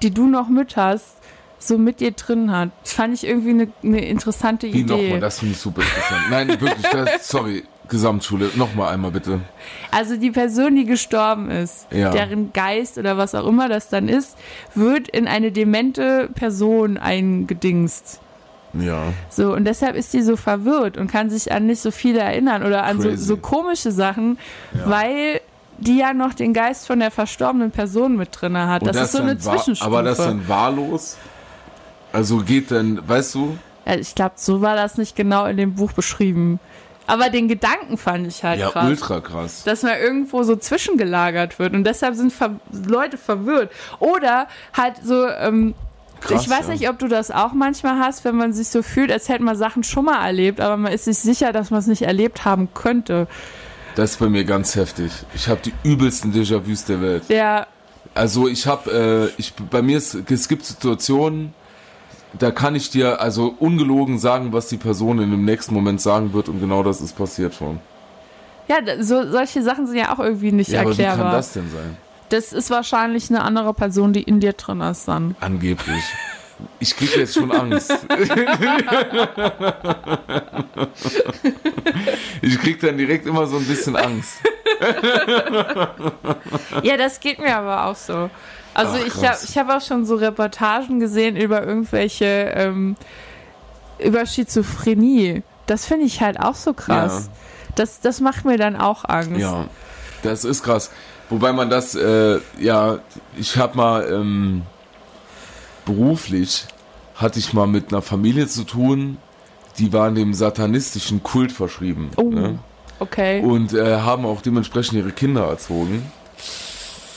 [0.02, 1.16] die du noch mit hast,
[1.58, 2.70] so mit dir drin hat.
[2.82, 5.04] Das fand ich irgendwie eine, eine interessante Wie Idee.
[5.04, 5.20] nochmal?
[5.20, 6.22] Das finde ich super interessant.
[6.30, 9.40] Nein, wirklich, das, sorry, Gesamtschule, nochmal einmal bitte.
[9.92, 12.10] Also die Person, die gestorben ist, Ja.
[12.10, 14.36] deren Geist oder was auch immer das dann ist,
[14.74, 18.20] wird in eine demente Person eingedingst.
[18.72, 19.12] Ja.
[19.28, 22.64] So, und deshalb ist die so verwirrt und kann sich an nicht so viele erinnern
[22.64, 24.38] oder an so, so komische Sachen,
[24.86, 25.40] weil
[25.78, 28.82] die ja noch den Geist von der verstorbenen Person mit drin hat.
[28.82, 29.84] Und Das, ist so eine Zwischenstufe.
[29.84, 31.18] Aber das dann wahllos?
[32.12, 35.74] Also geht dann, weißt du, Ja, ich glaube, so war das nicht genau in dem
[35.74, 36.58] Buch beschrieben.
[37.12, 38.88] Aber den Gedanken fand ich halt ja, krass.
[38.88, 39.64] ultra krass.
[39.64, 43.70] Dass man irgendwo so zwischengelagert wird und deshalb sind ver Leute verwirrt.
[43.98, 45.74] Oder halt so, ähm,
[46.22, 46.72] Krass, ich weiß ja.
[46.72, 49.56] nicht, ob du das auch manchmal hast, wenn man sich so fühlt, als hätte man
[49.56, 52.68] Sachen schon mal erlebt, aber man ist sich sicher, dass man es nicht erlebt haben
[52.72, 53.26] könnte.
[53.94, 55.12] Das ist bei mir ganz heftig.
[55.34, 57.24] Ich habe die übelsten Déjà-vus der Welt.
[57.28, 57.66] Ja,
[58.14, 61.52] Also ich habe, äh, ich bei mir ist, es gibt Situationen,
[62.38, 66.32] da kann ich dir also ungelogen sagen, was die Person in dem nächsten Moment sagen
[66.32, 67.78] wird und genau das ist passiert schon.
[68.68, 71.24] ja, so, solche Sachen sind ja auch irgendwie nicht Ja, aber wie erklärbar.
[71.26, 71.96] kann das denn sein?
[72.30, 75.36] das ist wahrscheinlich eine andere Person, die in dir drin ist dann.
[75.40, 76.02] Angeblich.
[76.80, 77.92] Ich krieg jetzt schon Angst.
[82.42, 84.38] ich krieg dann direkt immer so ein bisschen Angst.
[86.82, 88.30] Ja, das geht mir aber auch so.
[88.74, 92.96] Also Ach, ich habe ich hab auch schon so Reportagen gesehen über irgendwelche, ähm,
[93.98, 95.42] über Schizophrenie.
[95.66, 97.30] Das finde ich halt auch so krass.
[97.74, 99.38] Das, das macht mir dann auch Angst.
[99.38, 99.66] Ja,
[100.22, 100.90] das ist krass.
[101.30, 102.98] Wobei man das, äh, ja,
[103.36, 104.62] ich habe mal ähm,
[105.84, 106.66] beruflich,
[107.14, 109.18] hatte ich mal mit einer Familie zu tun,
[109.78, 112.10] die waren dem satanistischen Kult verschrieben.
[112.16, 112.30] Oh.
[112.30, 112.58] Ne?
[112.98, 113.42] Okay.
[113.42, 116.10] Und äh, haben auch dementsprechend ihre Kinder erzogen.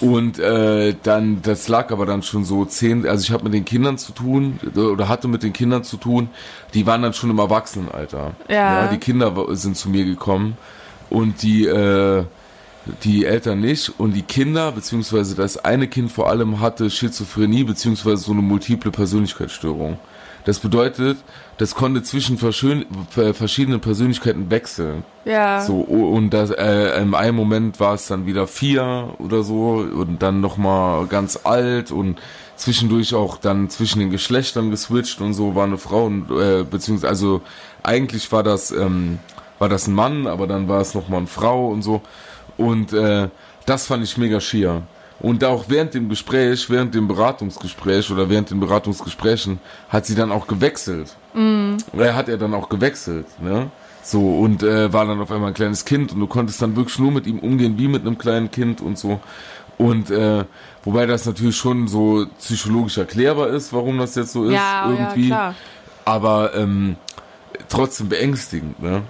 [0.01, 3.63] Und äh, dann, das lag aber dann schon so zehn, also ich habe mit den
[3.63, 6.30] Kindern zu tun, oder hatte mit den Kindern zu tun,
[6.73, 8.34] die waren dann schon im Erwachsenenalter.
[8.49, 8.88] Ja.
[8.88, 10.58] die Kinder sind zu mir gekommen
[11.10, 12.25] und die, äh,
[13.04, 13.91] die Eltern nicht.
[13.98, 18.91] Und die Kinder, beziehungsweise das eine Kind vor allem hatte Schizophrenie, beziehungsweise so eine multiple
[18.91, 20.00] Persönlichkeitsstörung.
[20.45, 21.17] Das bedeutet,
[21.58, 25.04] das konnte zwischen verschiedenen Persönlichkeiten wechseln.
[25.26, 25.62] ja.
[25.62, 30.21] So, und das, äh, im einen Moment war es dann wieder vier oder so und
[30.21, 32.19] dann nochmal ganz alt und
[32.56, 37.10] zwischendurch auch dann zwischen den Geschlechtern geswitcht und so war eine Frau und äh, beziehungsweise
[37.10, 37.41] also
[37.82, 39.17] eigentlich war das ähm,
[39.58, 42.02] war das ein Mann, aber dann war es nochmal eine Frau und so
[42.57, 43.29] und äh,
[43.65, 44.83] das fand ich mega schier.
[45.19, 50.31] Und auch während dem Gespräch, während dem Beratungsgespräch oder während den Beratungsgesprächen hat sie dann
[50.31, 51.15] auch gewechselt.
[51.97, 53.71] Er hat er dann auch gewechselt, ne?
[54.03, 56.99] So, und äh, war dann auf einmal ein kleines Kind und du konntest dann wirklich
[56.99, 59.19] nur mit ihm umgehen wie mit einem kleinen Kind und so.
[59.79, 60.45] Und äh,
[60.83, 65.29] wobei das natürlich schon so psychologisch erklärbar ist, warum das jetzt so ist, ja, irgendwie.
[65.29, 65.55] ja, klar.
[66.05, 66.97] Aber ähm,
[67.67, 69.01] trotzdem beängstigend, ne?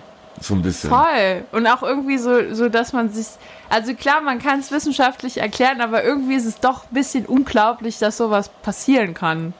[0.41, 0.89] So ein bisschen.
[0.89, 1.43] Voll.
[1.51, 3.27] Und auch irgendwie so, so dass man sich.
[3.69, 7.97] Also klar, man kann es wissenschaftlich erklären, aber irgendwie ist es doch ein bisschen unglaublich,
[7.99, 9.53] dass sowas passieren kann.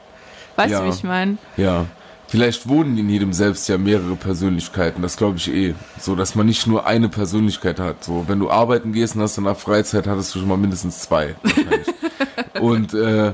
[0.56, 0.80] Weißt Ja.
[0.80, 1.38] du, wie ich meine?
[1.56, 1.86] Ja.
[2.28, 5.74] Vielleicht wohnen in jedem selbst ja mehrere Persönlichkeiten, das glaube ich eh.
[6.00, 8.02] So, dass man nicht nur eine Persönlichkeit hat.
[8.02, 11.36] So, wenn du arbeiten gehst und hast danach Freizeit, hattest du schon mal mindestens zwei.
[12.60, 13.32] und äh,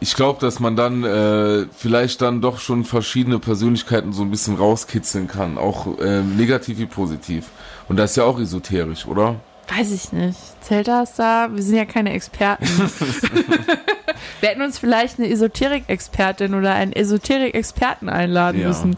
[0.00, 4.56] ich glaube, dass man dann äh, vielleicht dann doch schon verschiedene Persönlichkeiten so ein bisschen
[4.56, 7.46] rauskitzeln kann, auch äh, negativ wie positiv.
[7.88, 9.36] Und das ist ja auch esoterisch, oder?
[9.76, 10.38] Weiß ich nicht.
[10.62, 11.48] Zählt das da?
[11.52, 12.64] Wir sind ja keine Experten.
[14.40, 18.68] Wir hätten uns vielleicht eine Esoterik-Expertin oder einen Esoterik-Experten einladen Ja.
[18.68, 18.96] müssen.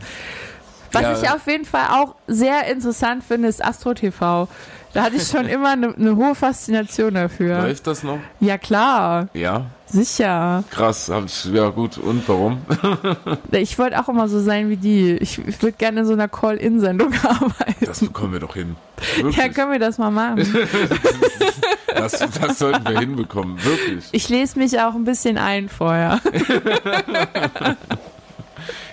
[0.92, 1.12] Was Ja.
[1.22, 4.48] ich auf jeden Fall auch sehr interessant finde, ist Astro TV.
[4.92, 7.62] Da hatte ich schon immer eine, eine hohe Faszination dafür.
[7.62, 8.18] Läuft das noch?
[8.40, 10.64] Ja klar, Ja, sicher.
[10.70, 11.10] krass.
[11.52, 12.62] Ja gut, und warum?
[13.52, 15.12] Ich wollte auch immer so sein wie die.
[15.16, 17.84] Ich, ich würde gerne in so einer Call-In-Sendung arbeiten.
[17.84, 18.76] Das bekommen wir doch hin.
[19.18, 19.54] Ja, Wirklich.
[19.54, 20.46] können wir das mal machen.
[21.92, 24.04] Das, das sollten wir hinbekommen, wirklich.
[24.12, 26.20] Ich lese mich auch ein bisschen ein vorher.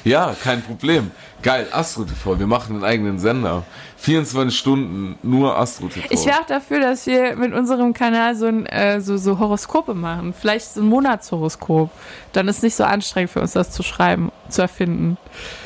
[0.04, 1.12] Ja, kein Problem.
[1.44, 3.64] Geil, Astro TV, wir machen einen eigenen Sender.
[4.00, 6.08] 24 Stunden nur Astro TV.
[6.12, 9.96] Ich wäre auch dafür, dass wir mit unserem Kanal so, ein, äh, so, so Horoskope
[9.96, 10.34] machen.
[10.40, 11.90] Vielleicht so ein Monatshoroskop.
[12.32, 15.18] Dann ist nicht so anstrengend für uns, das zu schreiben, zu erfinden.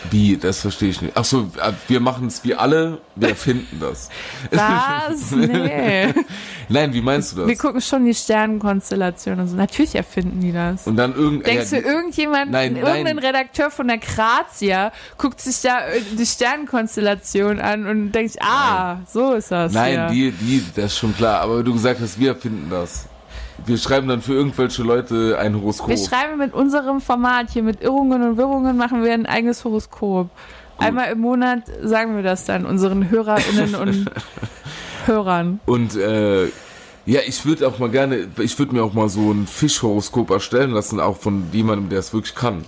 [0.09, 1.13] Wie, das verstehe ich nicht.
[1.15, 4.09] Ach so, äh, wir machen es wie alle, wir erfinden das.
[4.51, 5.31] Was?
[5.31, 6.13] Nee.
[6.69, 7.57] Nein, wie meinst du Wir das?
[7.57, 9.55] gucken schon die Sternenkonstellation und so.
[9.57, 10.87] Natürlich erfinden die das.
[10.87, 13.19] Und dann irgend Denkst ja, du, irgendjemand, Nein, irgendein nein.
[13.19, 19.51] Redakteur von der Grazia guckt sich äh, die Sternenkonstellation an und denkt, ah, so ist
[19.51, 19.73] das.
[19.73, 20.09] Nein, ja.
[20.09, 21.41] die, die, das ist schon klar.
[21.41, 23.07] Aber du gesagt hast, wir erfinden das.
[23.65, 25.89] Wir schreiben dann für irgendwelche Leute ein Horoskop.
[25.89, 30.29] Wir schreiben mit unserem Format hier, mit Irrungen und Wirrungen, machen wir ein eigenes Horoskop.
[30.77, 34.11] Einmal im Monat sagen wir das dann unseren HörerInnen und
[35.05, 35.59] Hörern.
[35.67, 36.45] Und äh,
[37.05, 40.71] ja, ich würde auch mal gerne, ich würde mir auch mal so ein Fischhoroskop erstellen
[40.71, 42.65] lassen, auch von jemandem, der es wirklich kann.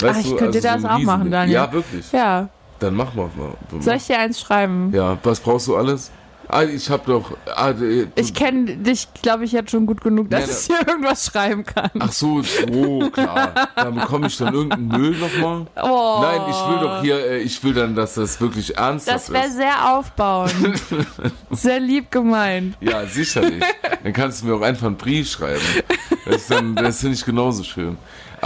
[0.00, 1.30] Weißt Ach, ich du, könnte also das ein auch machen, Riesending.
[1.32, 1.54] Daniel.
[1.54, 2.12] Ja, wirklich.
[2.12, 2.48] Ja,
[2.80, 3.30] Dann mach mal.
[3.36, 3.80] mal.
[3.82, 4.92] soll ich dir eins schreiben?
[4.94, 6.10] Ja, was brauchst du alles?
[6.48, 7.36] Ah, ich hab doch.
[7.56, 10.88] Ah, äh, Ich kenne dich, glaube ich, jetzt schon gut genug, dass Ja, ich hier
[10.88, 11.90] irgendwas schreiben kann.
[11.98, 12.40] Ach so,
[12.72, 13.52] oh, klar.
[13.74, 15.66] Dann bekomme ich dann irgendeinen Müll nochmal.
[15.82, 16.18] Oh.
[16.22, 19.46] Nein, ich will doch hier, äh, ich will dann, dass das wirklich ernsthaft Das wäre
[19.46, 19.56] ist.
[19.56, 20.54] sehr aufbauend.
[21.50, 22.76] sehr lieb gemeint.
[22.80, 23.64] Ja, sicherlich.
[24.04, 25.60] Dann kannst du mir auch einfach einen Brief schreiben.
[26.26, 27.96] Das ist dann, das finde ich genauso schön.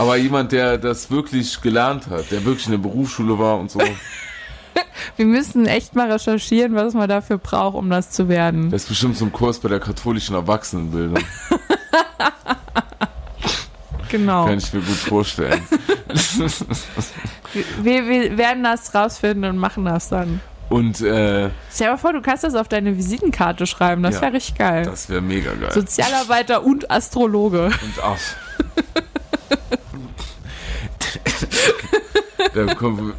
[0.01, 3.81] Aber jemand, der das wirklich gelernt hat, der wirklich in der Berufsschule war und so,
[5.17, 8.71] Wir müssen echt mal recherchieren, was man dafür braucht, um das zu werden.
[8.71, 11.23] das ist bestimmt so ein Kurs bei der katholischen Erwachsenenbildung.
[14.11, 14.47] Genau.
[14.47, 15.63] Kann ich mir gut vorstellen.
[17.83, 20.41] Wir, wir werden das rausfinden und machen das dann.
[20.69, 24.03] Und äh, Stell dir mal vor, du kannst das auf deine Visitenkarte schreiben.
[24.03, 24.23] Das Ja.
[24.23, 24.85] wäre richtig geil.
[24.85, 25.71] das wäre mega geil.
[25.73, 27.67] Sozialarbeiter und Astrologe.
[27.67, 28.19] Und ach.
[32.55, 33.15] Da kommt.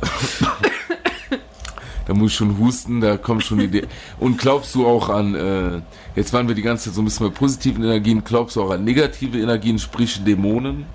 [2.08, 3.88] Da muss ich schon husten, da kommt schon die Idee.
[4.20, 5.82] Und glaubst du auch an, äh,
[6.16, 8.72] jetzt waren wir die ganze Zeit so ein bisschen bei positiven Energien, glaubst du auch
[8.72, 10.86] an negative Energien, sprich Dämonen?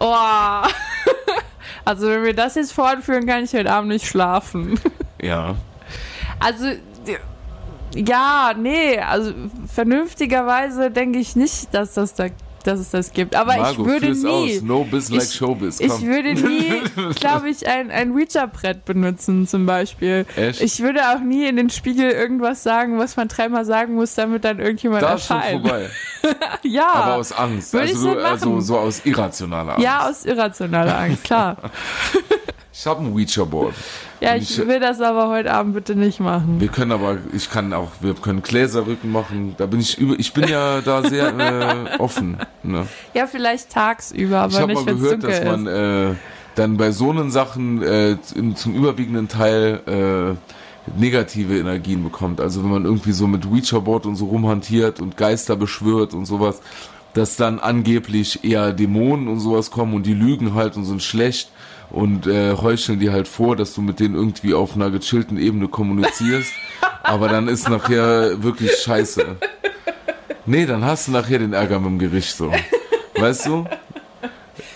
[0.00, 0.14] Oh.
[1.86, 4.80] Also, wenn wir das jetzt fortführen, kann ich heute Abend nicht schlafen.
[5.20, 5.54] Ja.
[6.40, 6.64] Also,
[7.94, 9.32] ja, nee, also
[9.72, 12.28] vernünftigerweise denke ich nicht, dass, das da,
[12.66, 13.36] dass es das gibt.
[13.36, 14.56] Aber Margot, ich würde nie.
[14.56, 14.62] aus.
[14.62, 15.80] No biz like Ich- showbiz.
[15.80, 16.06] Ich Komm.
[16.06, 16.82] würde nie,
[17.14, 20.26] glaube ich, ein, ein Ouija-Brett benutzen zum Beispiel.
[20.36, 20.60] Echt?
[20.60, 24.44] Ich würde auch nie in den Spiegel irgendwas sagen, was man dreimal sagen muss, damit
[24.44, 25.60] dann irgendjemand da ist schon erscheint.
[25.62, 25.90] vorbei.
[26.62, 26.88] Ja.
[26.94, 27.72] Aber aus Angst.
[27.74, 29.84] Würde ich Also, so also so aus irrationaler Angst.
[29.84, 31.56] ja, aus irrationaler Angst, klar.
[32.76, 33.72] Ich habe ein Ouija-Board.
[34.24, 36.56] Ja, ich ich- will das aber heute Abend bitte nicht machen.
[36.60, 39.54] Wir können aber, ich kann auch, wir können Gläserrücken machen.
[39.58, 41.28] Da bin ich über, ich bin ja da sehr
[41.94, 42.38] äh, offen.
[42.62, 42.86] Ne?
[43.12, 46.14] Ja, vielleicht tagsüber, aber Ich habe nicht, mal wenn es gehört, dunkel dass man äh,
[46.54, 49.80] dann bei so einen Sachen äh, zum, zum überwiegenden Teil
[50.36, 52.40] äh, negative Energien bekommt.
[52.40, 56.60] Also wenn man irgendwie so mit Ouija-Board und so rumhantiert und Geister beschwört und sowas,
[57.14, 61.48] dass dann angeblich eher Dämonen und sowas kommen und die lügen halt und sind schlecht
[61.94, 65.68] und äh, heucheln dir halt vor, dass du mit denen irgendwie auf einer gechillten Ebene
[65.68, 66.52] kommunizierst.
[67.04, 69.36] aber dann ist nachher wirklich scheiße.
[70.46, 72.52] Nee, dann hast du nachher den Ärger mit dem Gericht so.
[73.14, 73.64] Weißt du?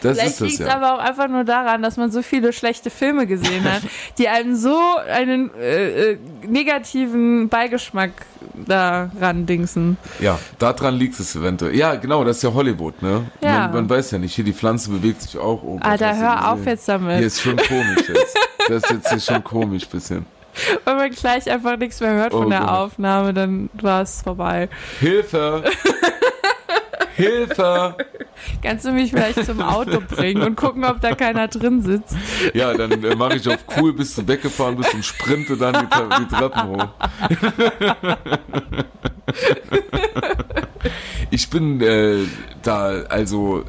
[0.03, 0.75] Das Vielleicht liegt es ja.
[0.75, 3.83] aber auch einfach nur daran, dass man so viele schlechte Filme gesehen hat,
[4.19, 4.79] die einem so
[5.13, 8.11] einen äh, äh, negativen Beigeschmack
[8.55, 9.97] daran dingsen.
[10.21, 11.75] Ja, daran liegt es eventuell.
[11.77, 13.27] Ja, genau, das ist ja Hollywood, ne?
[13.41, 13.61] Ja.
[13.61, 15.63] Man, man weiß ja nicht, hier die Pflanze bewegt sich auch.
[15.63, 17.19] Oh Gott, Alter, hör auf jetzt damit.
[17.19, 18.37] Hier ist schon komisch jetzt.
[18.69, 20.27] Das ist jetzt hier schon komisch bisschen.
[20.85, 22.69] Wenn man gleich einfach nichts mehr hört von Oh der Gott.
[22.69, 24.69] Aufnahme, dann war es vorbei.
[25.01, 25.65] Hilfe!
[27.19, 27.97] Hilfe!
[28.63, 32.15] Kannst du mich vielleicht zum Auto bringen und gucken, ob da keiner drin sitzt?
[32.55, 35.87] Ja, dann äh, mache ich auf cool, bis du weggefahren bist und sprinte dann die,
[35.95, 36.89] Tre- die Treppen hoch.
[41.31, 42.25] ich bin äh,
[42.63, 43.65] da, also,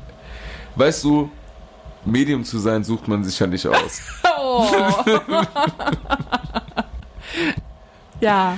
[0.76, 1.32] weißt du,
[2.06, 4.02] Medium zu sein sucht man sich ja nicht aus.
[4.42, 4.66] Oh.
[8.22, 8.58] ja.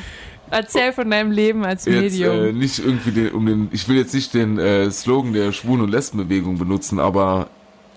[0.52, 2.58] Erzähl von deinem Leben als Jetzt äh, Medium.
[2.60, 5.90] nicht irgendwie den, um den, ich will jetzt nicht den äh, Slogan der Schwulen- und
[5.92, 7.48] Lesbenbewegung benutzen, aber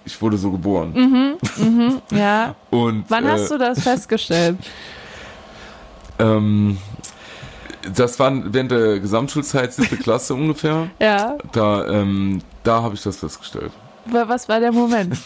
[0.07, 1.36] ich wurde so geboren.
[2.11, 2.55] ja.
[2.70, 4.57] Und Wann äh, hast du das festgestellt?
[6.18, 6.78] Ähm,
[7.92, 10.88] das war während der Gesamtschulzeit, siebte Klasse ungefähr.
[11.00, 11.36] Ja.
[11.52, 13.72] Da, ähm, da habe ich das festgestellt.
[14.07, 15.16] Wa- Was war der Moment?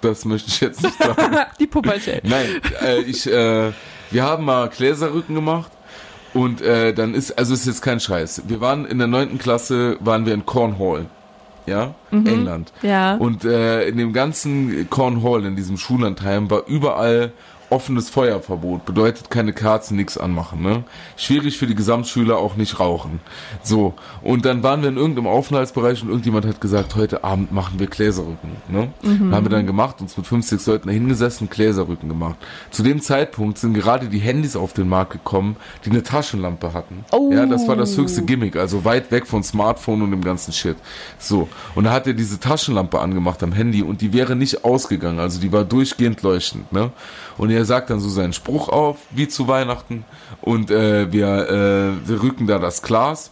[0.00, 1.36] Das möchte ich jetzt nicht sagen.
[1.60, 2.24] Die Pubertät.
[2.24, 2.46] Nein,
[2.82, 3.72] äh, ich, äh,
[4.10, 5.70] wir haben mal Gläserrücken gemacht
[6.38, 8.42] und äh, dann ist, also ist jetzt kein Scheiß.
[8.46, 11.06] Wir waren in der neunten Klasse, waren wir in Cornwall,
[11.66, 12.72] ja, England.
[12.82, 13.16] Ja.
[13.16, 17.32] Und äh, in dem ganzen Cornwall, in diesem Schullandheim, war überall
[17.70, 18.84] offenes Feuerverbot.
[18.84, 20.62] Bedeutet keine Kerzen, nichts anmachen.
[20.62, 20.84] Ne?
[21.16, 23.20] Schwierig für die Gesamtschüler auch nicht rauchen.
[23.62, 27.78] So, und dann waren wir in irgendeinem Aufenthaltsbereich und irgendjemand hat gesagt, heute Abend machen
[27.78, 28.56] wir Gläserrücken.
[28.68, 28.88] Ne?
[29.32, 32.36] Haben wir dann gemacht, uns mit 50 Leuten da hingesessen, Gläserrücken gemacht.
[32.70, 37.04] Zu dem Zeitpunkt sind gerade die Handys auf den Markt gekommen, die eine Taschenlampe hatten.
[37.12, 37.30] Oh.
[37.32, 40.76] Ja, das war das höchste Gimmick, also weit weg von Smartphone und dem ganzen Shit.
[41.18, 45.18] So, und da hat er diese Taschenlampe angemacht am Handy und die wäre nicht ausgegangen,
[45.18, 46.90] also die war durchgehend leuchtend, ne?
[47.38, 50.04] Und er sagt dann so seinen Spruch auf, wie zu Weihnachten,
[50.42, 53.30] und äh, wir, äh, wir rücken da das Glas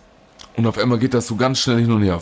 [0.56, 2.20] und auf einmal geht das so ganz schnell hin und her.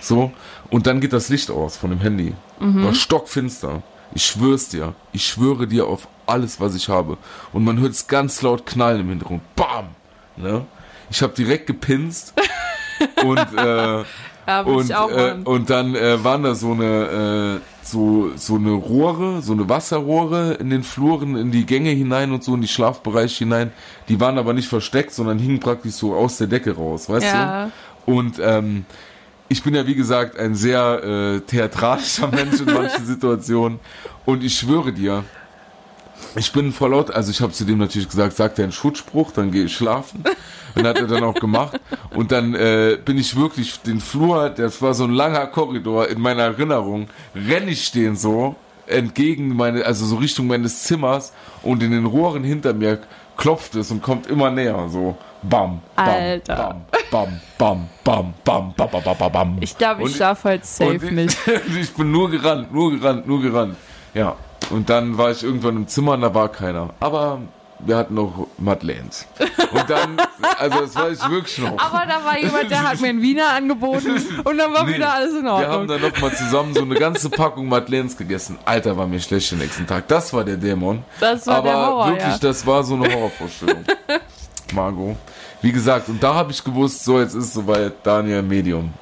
[0.00, 0.32] So,
[0.70, 2.34] und dann geht das Licht aus von dem Handy.
[2.58, 3.82] War stockfinster.
[4.14, 4.94] Ich schwör's dir.
[5.12, 7.16] Ich schwöre dir auf alles, was ich habe.
[7.52, 9.42] Und man hört es ganz laut knallen im Hintergrund.
[9.56, 9.88] Bam!
[10.36, 10.64] Ne?
[11.10, 12.34] Ich habe direkt gepinst.
[13.24, 14.04] und äh,
[14.46, 19.40] Ja, und, äh, und dann äh, waren da so eine äh, so so eine Rohre,
[19.42, 23.44] so eine Wasserrohre in den Fluren, in die Gänge hinein und so in die Schlafbereiche
[23.44, 23.72] hinein.
[24.08, 27.70] Die waren aber nicht versteckt, sondern hingen praktisch so aus der Decke raus, weißt Ja.
[28.06, 28.12] du?
[28.12, 28.84] Und ähm,
[29.48, 33.80] ich bin ja wie gesagt ein sehr äh, theatralischer Mensch in manchen Situationen
[34.26, 35.24] und ich schwöre dir,
[36.36, 39.32] ich bin voll laut, also ich habe zu dem natürlich gesagt, sagt er einen Schutzspruch,
[39.32, 40.24] dann gehe ich schlafen.
[40.74, 41.78] Und hat er dann auch gemacht.
[42.14, 46.20] Und dann äh, bin ich wirklich den Flur, das war so ein langer Korridor in
[46.20, 48.56] meiner Erinnerung, renne ich den so
[48.86, 52.98] entgegen meine, also so Richtung meines Zimmers und in den Rohren hinter mir
[53.36, 56.76] klopft es und kommt immer näher, so bam, bam, Alter.
[57.10, 59.56] bam, bam, bam, bam, bam, bam, bam, bam, bam, bam.
[59.60, 61.38] Ich glaube, ich Und- schlafe heute safe und ich, nicht.
[61.80, 63.76] ich bin nur gerannt, nur gerannt, nur gerannt.
[64.12, 64.36] Ja.
[64.70, 66.90] Und dann war ich irgendwann im Zimmer und da war keiner.
[67.00, 67.40] Aber
[67.80, 69.26] wir hatten noch Madeleines.
[69.72, 70.16] Und dann,
[70.58, 71.78] also das war ich wirklich noch.
[71.78, 75.12] Aber da war jemand, der hat mir einen Wiener angeboten und dann war Nee, wieder
[75.12, 75.88] alles in Wir haben Ordnung.
[75.88, 78.58] dann noch mal zusammen so eine ganze Packung Madeleines gegessen.
[78.64, 80.08] Alter, war mir schlecht den nächsten Tag.
[80.08, 81.02] Das war der Dämon.
[81.20, 82.38] Das war Aber der Horror, wirklich, ja.
[82.38, 83.84] das war so eine Horrorvorstellung.
[84.72, 85.16] Margot.
[85.60, 88.92] Wie gesagt, und da habe ich gewusst, so jetzt ist es soweit, Daniel Medium.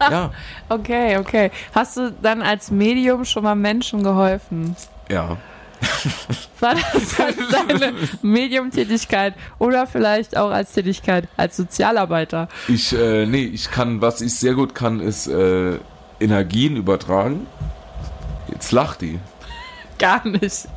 [0.00, 0.30] Ja,
[0.68, 1.50] Okay, okay.
[1.74, 4.76] Hast du dann als Medium schon mal Menschen geholfen?
[5.08, 5.36] ja.
[6.60, 7.92] War das als deine
[8.22, 12.48] Mediumtätigkeit oder vielleicht auch als Tätigkeit als Sozialarbeiter?
[12.68, 15.78] Ich, äh, nee, ich kann, was ich sehr gut kann, ist äh,
[16.20, 17.48] Energien übertragen.
[18.48, 19.18] Jetzt lacht die.
[19.98, 20.68] Gar nicht.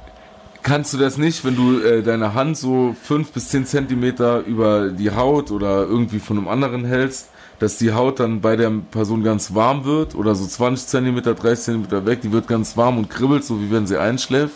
[0.64, 4.89] Kannst du das nicht, wenn du äh, deine Hand so fünf bis zehn Zentimeter über
[4.89, 7.30] die Haut oder irgendwie von einem anderen hältst,
[7.60, 11.66] dass die Haut dann bei der Person ganz warm wird oder so 20 Zentimeter, 30
[11.66, 14.56] Zentimeter weg, die wird ganz warm und kribbelt, so wie wenn sie einschläft?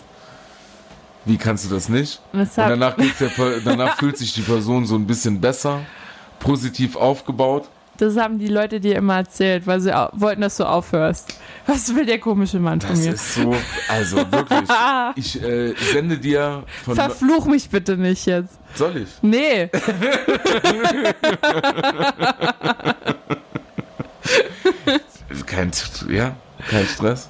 [1.26, 2.22] Wie kannst du das nicht?
[2.34, 3.30] Und Und danach, geht's der,
[3.64, 5.82] danach fühlt sich die Person so ein bisschen besser,
[6.40, 7.70] positiv aufgebaut.
[8.02, 11.36] Das haben die Leute dir immer erzählt, weil sie wollten, dass du aufhörst.
[11.68, 13.14] Was will der komische Mann von Das mir?
[13.14, 13.56] ist so,
[13.88, 14.70] also wirklich.
[15.16, 16.96] Ich äh, sende dir von.
[16.96, 18.58] Verfluch mich bitte nicht jetzt.
[18.76, 19.10] Soll ich?
[19.22, 19.70] Nee.
[25.46, 25.72] Kein,
[26.10, 26.36] ja,
[26.70, 27.30] kein Stress.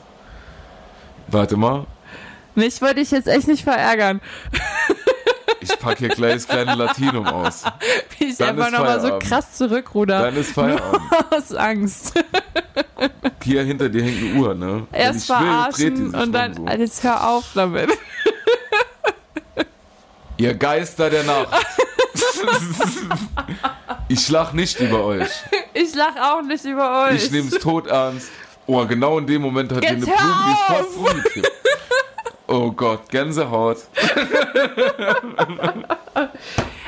[1.27, 1.85] Warte mal,
[2.55, 4.19] Mich wollte ich jetzt echt nicht verärgern.
[5.69, 7.63] ich packe hier gleich das kleine Latinum aus.
[8.17, 10.21] Wie ich Dann einfach nochmal so krass zurückruder.
[10.23, 11.01] Dann ist Feierabend.
[11.31, 12.13] Aus Angst.
[13.43, 14.85] Hier hinter dir hängt eine Uhr, ne?
[14.91, 16.57] Erst verarschen und dann.
[16.57, 17.89] rum Jetzt hör auf damit.
[20.37, 21.47] Ihr Geister der Nacht.
[24.07, 25.29] ich lach nicht über euch.
[25.73, 27.25] Ich lach auch nicht über euch.
[27.25, 28.29] Ich nehme es tot ernst.
[28.65, 30.77] Oh, genau in dem Moment hat Jetzt eine Blume, die ist auf!
[30.77, 31.51] fast umgekippt.
[32.51, 33.77] Oh Gott, Gänsehaut.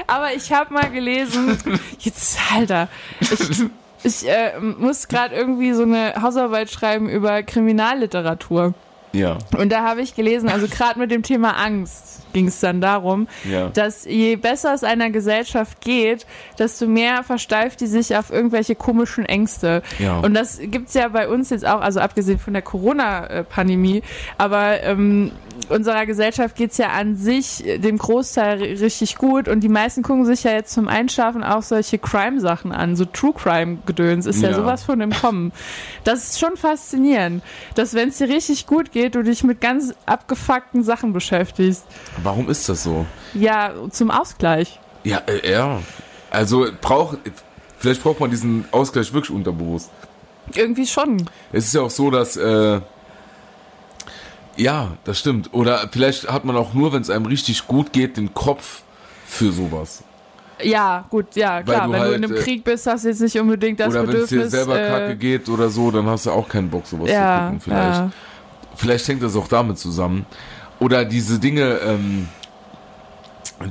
[0.08, 1.58] Aber ich habe mal gelesen,
[2.00, 2.88] jetzt, Alter,
[3.20, 3.64] ich,
[4.04, 8.74] ich äh, muss gerade irgendwie so eine Hausarbeit schreiben über Kriminalliteratur.
[9.14, 9.38] Ja.
[9.58, 13.28] Und da habe ich gelesen, also gerade mit dem Thema Angst ging es dann darum,
[13.44, 13.68] Ja.
[13.68, 16.26] dass je besser es einer Gesellschaft geht,
[16.58, 19.84] desto mehr versteift die sich auf irgendwelche komischen Ängste.
[20.00, 20.20] Ja.
[20.20, 24.02] Und das gibt's ja bei uns jetzt auch, also abgesehen von der Corona-Pandemie,
[24.38, 25.32] aber ähm,
[25.70, 30.26] unserer Gesellschaft geht's ja an sich dem Großteil ri- richtig gut und die meisten gucken
[30.26, 34.50] sich ja jetzt zum Einschlafen auch solche Crime-Sachen an, so True Crime-Gedöns ist ja.
[34.50, 34.56] Ja.
[34.56, 35.52] sowas von im Kommen.
[36.04, 37.44] Das ist schon faszinierend,
[37.76, 41.86] dass wenn es dir richtig gut geht, du dich mit ganz abgefuckten Sachen beschäftigst.
[42.24, 43.06] Warum ist das so?
[43.34, 44.80] Ja, zum Ausgleich.
[45.04, 45.80] Ja, äh, ja.
[46.30, 47.18] Also braucht,
[47.78, 49.90] vielleicht braucht man diesen Ausgleich wirklich unterbewusst.
[50.56, 51.26] Irgendwie schon.
[51.52, 52.82] Es ist ja auch so, dass, äh,
[54.58, 55.54] ja, das stimmt.
[55.54, 58.84] Oder vielleicht hat man auch nur, wenn es einem richtig gut geht, den Kopf
[59.26, 60.04] für sowas.
[60.64, 61.88] Ja, gut, ja, klar.
[61.88, 63.90] du Wenn du halt, in einem äh, Krieg bist, hast du jetzt nicht unbedingt das
[63.90, 64.52] oder wenn es dir Bedürfnis.
[64.52, 67.46] selber äh, kacke geht oder so, dann hast du auch keinen Bock, sowas zu ja,
[67.46, 67.62] gucken.
[67.62, 68.00] Vielleicht.
[68.00, 68.12] ja.
[68.76, 70.26] Vielleicht hängt das auch damit zusammen.
[70.80, 72.28] Oder diese Dinge, ähm,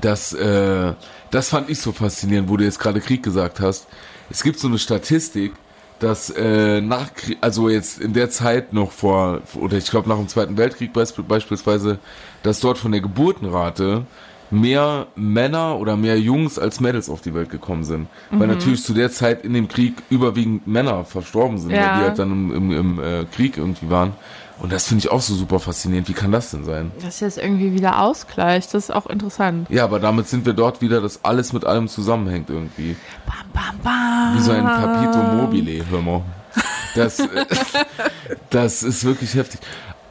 [0.01, 0.93] das, äh,
[1.31, 3.87] das fand ich so faszinierend, wo du jetzt gerade Krieg gesagt hast.
[4.31, 5.53] Es gibt so eine Statistik,
[6.01, 10.17] dass äh, nach, Krie- also jetzt in der Zeit noch vor, oder ich glaube nach
[10.17, 11.99] dem Zweiten Weltkrieg beisp beispielsweise,
[12.43, 14.05] dass dort von der Geburtenrate
[14.51, 18.09] mehr Männer oder mehr Jungs als Mädels auf die Welt gekommen sind.
[18.31, 18.55] Weil Mhm.
[18.55, 21.77] natürlich zu der Zeit in dem Krieg überwiegend Männer verstorben sind, Ja.
[21.93, 24.13] weil die halt dann im, im, im äh, Krieg irgendwie waren.
[24.61, 26.09] Und das finde ich auch so super faszinierend.
[26.09, 26.93] Wie kann das denn sein?
[27.03, 28.67] Das ist jetzt irgendwie wieder Ausgleich.
[28.69, 29.69] Das ist auch interessant.
[29.71, 32.95] Ja, aber damit sind wir dort wieder, dass alles mit allem zusammenhängt irgendwie.
[33.27, 34.37] Bam, bam, bam.
[34.37, 36.23] Wie so ein Capito mobile, hör mal.
[36.95, 37.23] Das,
[38.51, 39.61] das ist wirklich heftig.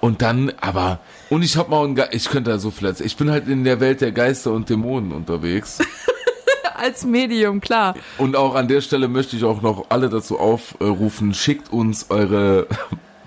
[0.02, 3.08] Und dann, aber, und ich hab mal, einen Ge ich könnte da so viel erzählen.
[3.08, 5.80] Ich bin halt in der Welt der Geister und Dämonen unterwegs.
[6.76, 7.95] Als Medium, klar.
[8.18, 12.68] Und auch an der Stelle möchte ich auch noch alle dazu aufrufen, schickt uns eure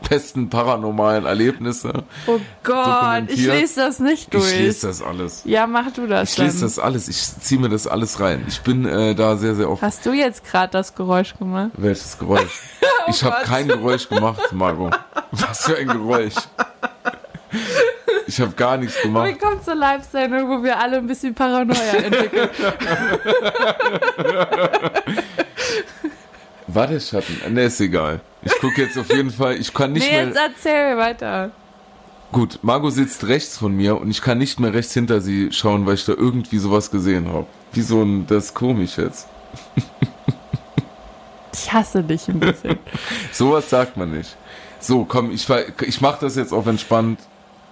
[0.08, 2.04] besten paranormalen Erlebnisse.
[2.26, 4.52] Oh Gott, ich lese das nicht durch.
[4.52, 5.42] Ich lese das alles.
[5.44, 6.46] Ja, mach du das Ich dann.
[6.46, 7.08] lese das alles.
[7.08, 8.44] Ich ziehe mir das alles rein.
[8.48, 9.82] Ich bin äh, da sehr, sehr offen.
[9.84, 11.70] Hast du jetzt gerade das Geräusch gemacht?
[11.76, 12.60] Welches Geräusch?
[13.08, 14.98] ich habe Oh kein Geräusch gemacht, Margot.
[15.30, 16.34] Was für ein Geräusch.
[18.26, 19.38] Ich habe gar nichts gemacht.
[19.40, 22.48] kommt zur Live-Sendung, wo wir alle ein bisschen Paranoia entwickeln?
[26.74, 27.36] War der Schatten?
[27.54, 28.20] Ne, ist egal.
[28.42, 29.56] Ich gucke jetzt auf jeden Fall.
[29.56, 30.42] Ich kann nicht nee, jetzt mehr.
[30.44, 31.50] erzähl weiter.
[32.32, 35.84] Gut, Margot sitzt rechts von mir und ich kann nicht mehr rechts hinter sie schauen,
[35.86, 37.46] weil ich da irgendwie sowas gesehen habe.
[37.72, 39.28] Wie so ein, das ist komisch jetzt.
[41.54, 42.78] Ich hasse dich ein bisschen.
[43.32, 44.34] Sowas sagt man nicht.
[44.80, 45.46] So, komm, ich,
[45.82, 47.20] ich mach das jetzt auf entspannt.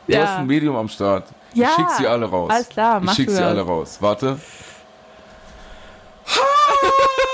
[0.06, 0.20] Du Ja.
[0.26, 1.28] hast ein Medium am Start.
[1.54, 2.50] Ja, ich schick sie alle raus.
[2.50, 3.46] alles klar, mach Ich schick sie das.
[3.46, 3.96] alle raus.
[4.00, 4.38] Warte.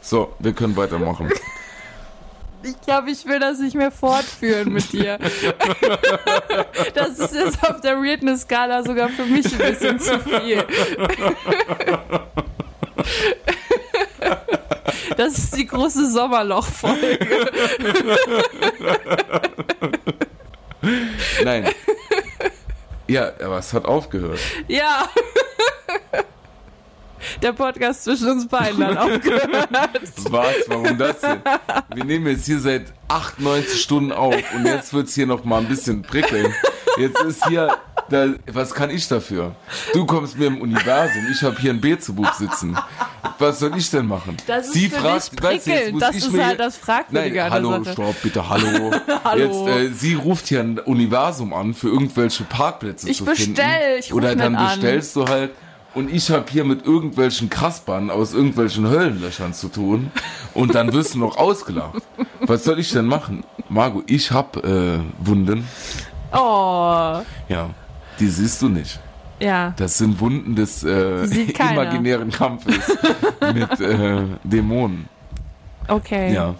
[0.00, 1.30] So, wir können weitermachen.
[2.62, 5.18] Ich glaube, ich will das nicht mehr fortführen mit dir.
[6.94, 10.64] Das ist jetzt auf der Weirdness-Skala sogar für mich ein bisschen zu viel.
[15.16, 17.48] Das ist die große Sommerloch-Folge.
[21.44, 21.68] Nein.
[23.06, 24.40] Ja, aber es hat aufgehört.
[24.68, 25.08] Ja.
[27.42, 29.68] Der Podcast zwischen uns beiden hat aufgehört.
[30.30, 30.54] Was?
[30.68, 31.40] Warum das denn?
[31.94, 35.68] Wir nehmen jetzt hier seit 98 Stunden auf und jetzt wird's hier noch mal ein
[35.68, 36.54] bisschen prickeln.
[36.98, 37.76] Jetzt ist hier,
[38.08, 39.54] da, was kann ich dafür?
[39.92, 42.76] Du kommst mir im Universum, ich habe hier ein Beelzebub sitzen.
[43.38, 44.36] Was soll ich denn machen?
[44.46, 46.60] Das ist Sie für fragt, dich weißt du, jetzt muss Das ich ist mir halt
[46.60, 47.92] das Fragwürdige Nein, hallo, Sache.
[47.92, 48.92] stopp, bitte, hallo.
[49.24, 49.66] Hallo.
[49.66, 53.98] Jetzt, äh, sie ruft hier ein Universum an, für irgendwelche Parkplätze Ich zu bestell, finden.
[54.00, 54.66] ich Oder dann nicht an.
[54.80, 55.50] bestellst du halt
[55.94, 60.10] und ich habe hier mit irgendwelchen Kaspern aus irgendwelchen Höllenlöchern zu tun
[60.52, 62.02] und dann wirst du noch ausgelacht.
[62.40, 63.44] Was soll ich denn machen?
[63.68, 65.66] Margot, ich hab äh, Wunden.
[66.34, 67.20] Oh.
[67.48, 67.70] Ja,
[68.18, 68.98] die siehst du nicht.
[69.40, 69.74] Ja.
[69.76, 72.78] Das sind Wunden des äh, imaginären Kampfes
[73.52, 75.08] mit äh, Dämonen.
[75.88, 76.32] Okay.
[76.32, 76.54] Ja.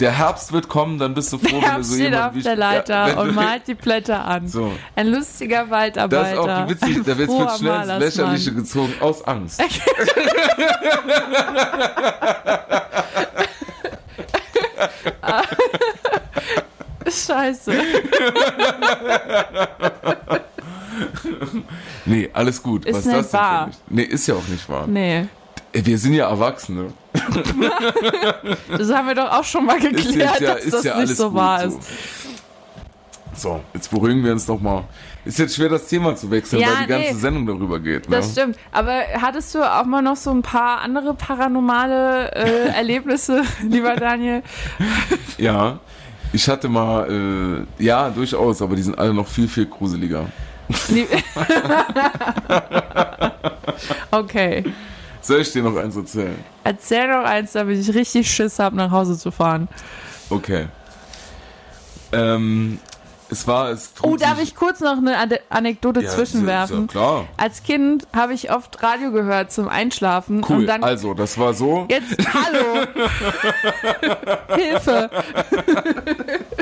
[0.00, 2.42] Der Herbst wird kommen, dann bist du froh, wenn du so steht jemand auf wie
[2.42, 4.48] der Leiter Ja, und malt die Blätter an.
[4.48, 4.72] So.
[4.96, 6.22] Ein lustiger Waldarbeiter.
[6.22, 7.98] Das ist auch die witzige, da wird schnell ins.
[7.98, 9.62] Lächerliche gezogen aus Angst.
[17.12, 17.72] Scheiße.
[22.04, 22.84] Nee, alles gut.
[22.84, 23.70] Ist Was nicht das wahr.
[23.88, 24.86] Nee, ist ja auch nicht wahr.
[24.86, 25.26] Nee.
[25.72, 26.92] Ey, Wir sind ja Erwachsene.
[28.76, 31.70] Das haben wir doch auch schon mal geklärt, ja, dass das ja nicht so wahr
[31.70, 31.78] so.
[31.78, 31.88] ist.
[33.34, 34.84] So, jetzt beruhigen wir uns noch mal.
[35.24, 37.20] Ist jetzt schwer, das Thema zu wechseln, Ja, weil die ganze nee.
[37.20, 38.08] Sendung darüber geht.
[38.08, 38.16] Ne?
[38.16, 38.58] Das stimmt.
[38.72, 44.42] Aber hattest du auch mal noch so ein paar andere paranormale äh, Erlebnisse, lieber Daniel?
[45.38, 45.78] Ja,
[46.32, 50.26] ich hatte mal, äh, ja, durchaus, aber die sind alle noch viel, viel gruseliger.
[54.10, 54.64] Okay.
[55.20, 56.36] Soll ich dir noch eins erzählen?
[56.64, 59.68] Erzähl doch eins, damit ich richtig Schiss habe, nach Hause zu fahren.
[60.30, 60.66] Okay.
[62.12, 62.78] Ähm,
[63.32, 66.82] es war, es Oh, darf ich kurz noch eine Ade Anekdote Ja, zwischenwerfen?
[66.82, 67.24] Ja klar.
[67.36, 70.44] Als Kind habe ich oft Radio gehört zum Einschlafen.
[70.48, 70.58] Cool.
[70.58, 71.86] Und dann also, das war so.
[71.88, 72.86] Jetzt, hallo!
[74.56, 75.10] Hilfe!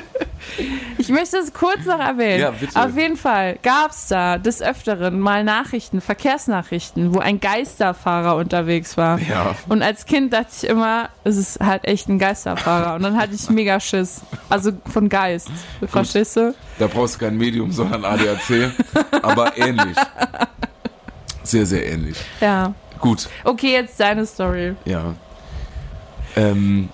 [0.99, 2.41] ich möchte es kurz noch erwähnen.
[2.41, 2.81] Ja, bitte.
[2.81, 8.97] Auf jeden Fall gab es da des Öfteren mal Nachrichten, Verkehrsnachrichten, wo ein Geisterfahrer unterwegs
[8.97, 9.19] war.
[9.21, 9.55] Ja.
[9.69, 12.95] Und als Kind dachte ich immer, es ist halt echt ein Geisterfahrer.
[12.95, 14.23] Und dann hatte ich mega Schiss.
[14.49, 15.49] Also von Geist.
[15.87, 16.55] Verstehst du?
[16.79, 18.71] Da brauchst du kein Medium, sondern ADAC.
[19.23, 19.97] aber ähnlich.
[21.43, 22.17] Sehr, sehr ähnlich.
[22.41, 22.75] Ja.
[23.01, 24.75] Gut, Okay, jetzt deine Story.
[24.85, 25.15] ja.
[26.37, 26.91] Ähm,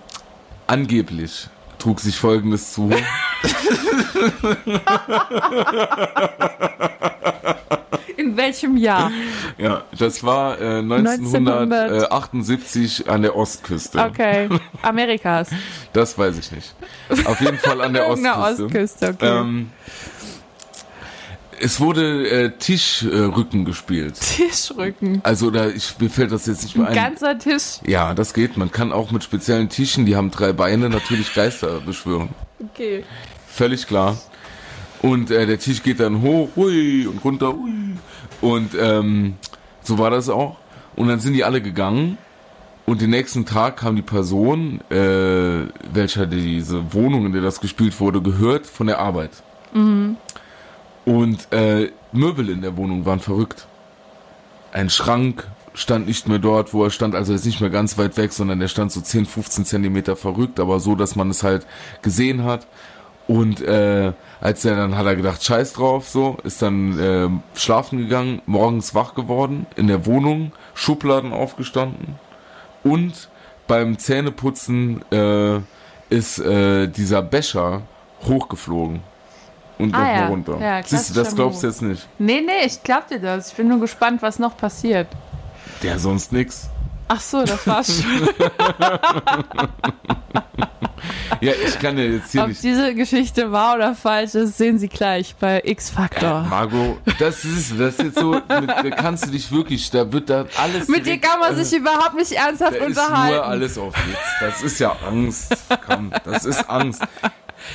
[0.67, 2.91] angeblich trug sich folgendes zu.
[8.17, 9.13] In welchem Jahr?
[9.59, 14.01] Ja, das war äh, 1978 an der Ostküste.
[14.03, 14.49] Okay.
[14.83, 15.51] Amerikas.
[15.93, 16.75] Das weiß ich nicht.
[17.27, 18.65] Auf jeden Fall an der Ostküste.
[18.65, 19.41] Ostküste, okay.
[19.41, 19.71] Ähm,
[21.59, 24.15] es wurde äh, Tischrücken gespielt.
[24.21, 25.21] Tischrücken.
[25.23, 27.05] Also da ich, mir fällt das jetzt nicht mehr Ein ein.
[27.13, 27.79] ganzer Tisch.
[27.87, 28.57] Ja, das geht.
[28.59, 32.29] Man kann auch mit speziellen Tischen, die haben drei Beine, natürlich Geister beschwören.
[32.73, 33.05] Okay.
[33.57, 34.19] Völlig klar.
[35.01, 37.97] Und äh, der Tisch geht dann hoch, hui, und runter, hui.
[38.43, 39.37] Und ähm,
[39.83, 40.59] so war das auch.
[40.95, 42.19] Und dann sind die alle gegangen.
[42.85, 47.99] Und den nächsten Tag kam die Person, äh, welcher diese Wohnung, in der das gespielt
[47.99, 49.31] wurde, gehört, von der Arbeit.
[51.07, 53.67] Und äh, Möbel in der Wohnung waren verrückt.
[54.71, 58.19] Ein Schrank stand nicht mehr dort, wo er stand, also jetzt nicht mehr ganz weit
[58.19, 61.67] weg, sondern der stand so 10, 15 Zentimeter verrückt, aber so, dass man es halt
[62.03, 62.67] gesehen hat.
[63.29, 67.99] Und äh, als er dann hat er gedacht, scheiß drauf, so, ist dann äh, schlafen
[67.99, 72.15] gegangen, morgens wach geworden, in der Wohnung, Schubladen aufgestanden
[72.87, 73.29] und
[73.67, 75.59] beim Zähneputzen äh,
[76.09, 77.83] ist äh, dieser Becher
[78.25, 79.01] hochgeflogen
[79.79, 80.59] und Ah noch ja, runter.
[80.61, 82.07] ja, Siehst du, das glaubst du jetzt nicht.
[82.19, 83.51] Nee, nee, ich glaub dir das.
[83.51, 85.09] Ich bin nur gespannt, was noch passiert.
[85.83, 86.71] Der sonst nix.
[87.09, 88.29] Ach so, das war's schon.
[91.41, 92.63] Ja, ich kann ja jetzt hier Ob nicht.
[92.63, 96.43] diese Geschichte wahr oder falsch ist, sehen Sie gleich bei X-Factor.
[96.49, 100.31] Margot, das ist, das ist jetzt so, mit, da kannst du dich wirklich, da wird
[100.31, 100.89] da alles.
[100.89, 103.37] Mit dir direkt- kann man sich überhaupt nicht ernsthaft Da ist unterhalten.
[103.37, 104.17] nur alles auf Witz.
[104.41, 105.55] Das ist ja Angst.
[105.87, 107.03] Komm, das ist Angst.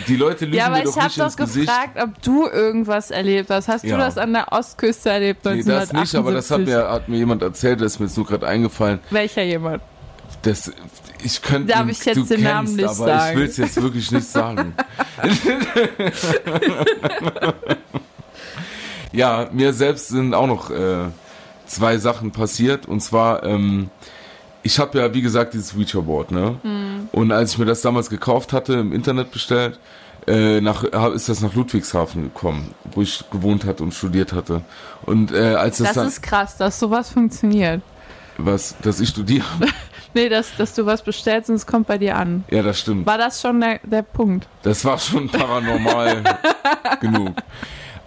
[0.08, 1.68] Die Leute lügen ja, aber mir ich doch habe nicht doch Gesicht.
[1.68, 3.68] gefragt, ob du irgendwas erlebt hast.
[3.68, 3.98] Hast Ja.
[3.98, 5.44] du das an der Ostküste erlebt?
[5.46, 6.00] Nee, das 1978?
[6.00, 8.48] nicht, aber das hat mir, hat mir jemand erzählt, das ist mir jetzt nur gerade
[8.48, 9.00] eingefallen.
[9.10, 9.82] Welcher jemand?
[10.44, 10.72] Das,
[11.24, 13.32] ich könnte, Darf ich jetzt du den kennst, Namen nicht aber sagen?
[13.34, 14.74] ich will es jetzt wirklich nicht sagen.
[19.12, 21.06] ja, mir selbst sind auch noch äh,
[21.66, 22.86] zwei Sachen passiert.
[22.88, 23.90] Und zwar, ähm,
[24.64, 26.56] ich habe ja, wie gesagt, dieses Ouija-Board, ne?
[26.62, 26.91] Hm.
[27.12, 29.80] Und als ich mir das damals gekauft hatte, im Internet bestellt,
[30.28, 34.62] äh, nach, ist das nach Ludwigshafen gekommen, wo ich gewohnt hatte und studiert hatte.
[35.04, 37.82] Und äh, als das, Das dann, ist krass, dass sowas funktioniert.
[38.38, 39.46] was, dass ich studiere,
[40.14, 42.44] Nee, dass, dass du was bestellst und es kommt bei dir an.
[42.52, 43.06] ja, das stimmt.
[43.08, 44.46] War das schon der, der Punkt?
[44.62, 46.22] Das war schon paranormal
[47.00, 47.32] genug.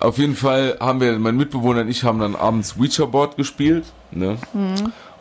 [0.01, 4.37] Auf jeden Fall haben wir, mein Mitbewohner und ich haben dann abends Ouija-Board gespielt, ne?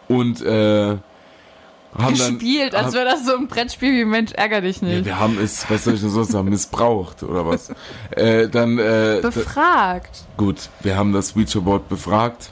[0.09, 0.97] Und äh,
[1.97, 4.87] haben dann Gespielt, als haben- wäre das so ein Brettspiel wie Mensch, ärger dich ja,
[4.87, 5.05] nicht.
[5.05, 7.71] wir haben es, was soll ich denn sonst sagen, missbraucht oder was?
[8.11, 10.23] äh, dann äh, da, Befragt.
[10.37, 12.49] gut, wir haben das Ouija-Board befragt.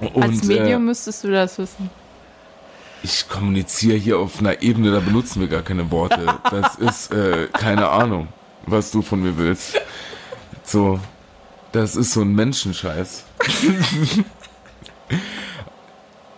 [0.00, 1.88] Und Als Medium äh, müsstest du das wissen.
[3.02, 6.26] ich kommuniziere hier auf einer Ebene, da benutzen wir gar keine Worte.
[6.50, 8.28] Das ist äh, keine Ahnung,
[8.66, 9.80] was du von mir willst.
[10.62, 10.98] So,
[11.72, 13.24] das ist so ein Menschenscheiß.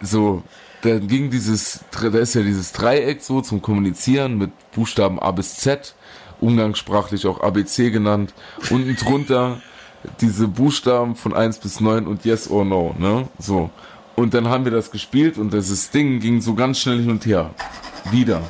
[0.00, 0.42] so,
[0.86, 5.56] dann ging dieses, da ist ja dieses Dreieck so zum Kommunizieren mit Buchstaben A bis
[5.56, 5.94] Z,
[6.40, 8.34] umgangssprachlich auch ABC genannt.
[8.70, 9.60] Unten drunter
[10.20, 13.28] diese Buchstaben von 1 bis 9 und Yes or No, ne?
[13.38, 13.70] So.
[14.14, 17.26] Und dann haben wir das gespielt und dieses Ding ging so ganz schnell hin und
[17.26, 17.50] her.
[18.10, 18.40] Wieder.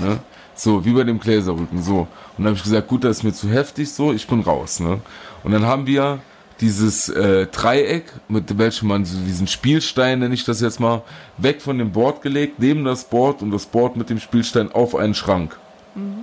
[0.00, 0.18] Ne?
[0.54, 2.00] So, wie bei dem Gläserrücken, so.
[2.00, 4.80] Und dann habe ich gesagt, gut, das ist mir zu heftig, so, ich bin raus,
[4.80, 5.00] ne?
[5.44, 6.20] Und dann haben wir
[6.62, 11.02] dieses äh, Dreieck, mit welchem man so diesen Spielstein, nenne ich das jetzt mal,
[11.36, 14.94] weg von dem Board gelegt, neben das Board und das Board mit dem Spielstein auf
[14.94, 15.58] einen Schrank.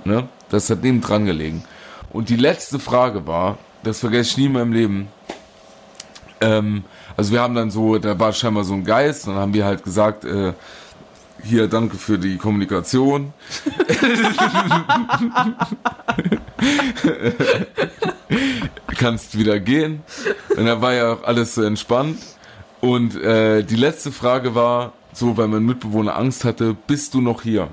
[0.04, 0.28] Ne?
[0.48, 1.64] Das hat neben dran gelegen.
[2.10, 5.08] Und die letzte Frage war, das vergesse ich nie in meinem Leben.
[6.40, 6.84] Ähm,
[7.16, 9.84] also wir haben dann so, da war scheinbar so ein Geist, dann haben wir halt
[9.84, 10.54] gesagt, äh,
[11.42, 13.32] hier, danke für die Kommunikation.
[19.00, 20.02] Kannst wieder gehen.
[20.54, 22.18] Und da war ja auch alles so entspannt.
[22.82, 27.42] Und äh, die letzte Frage war, so, weil mein Mitbewohner Angst hatte, bist du noch
[27.42, 27.68] hier?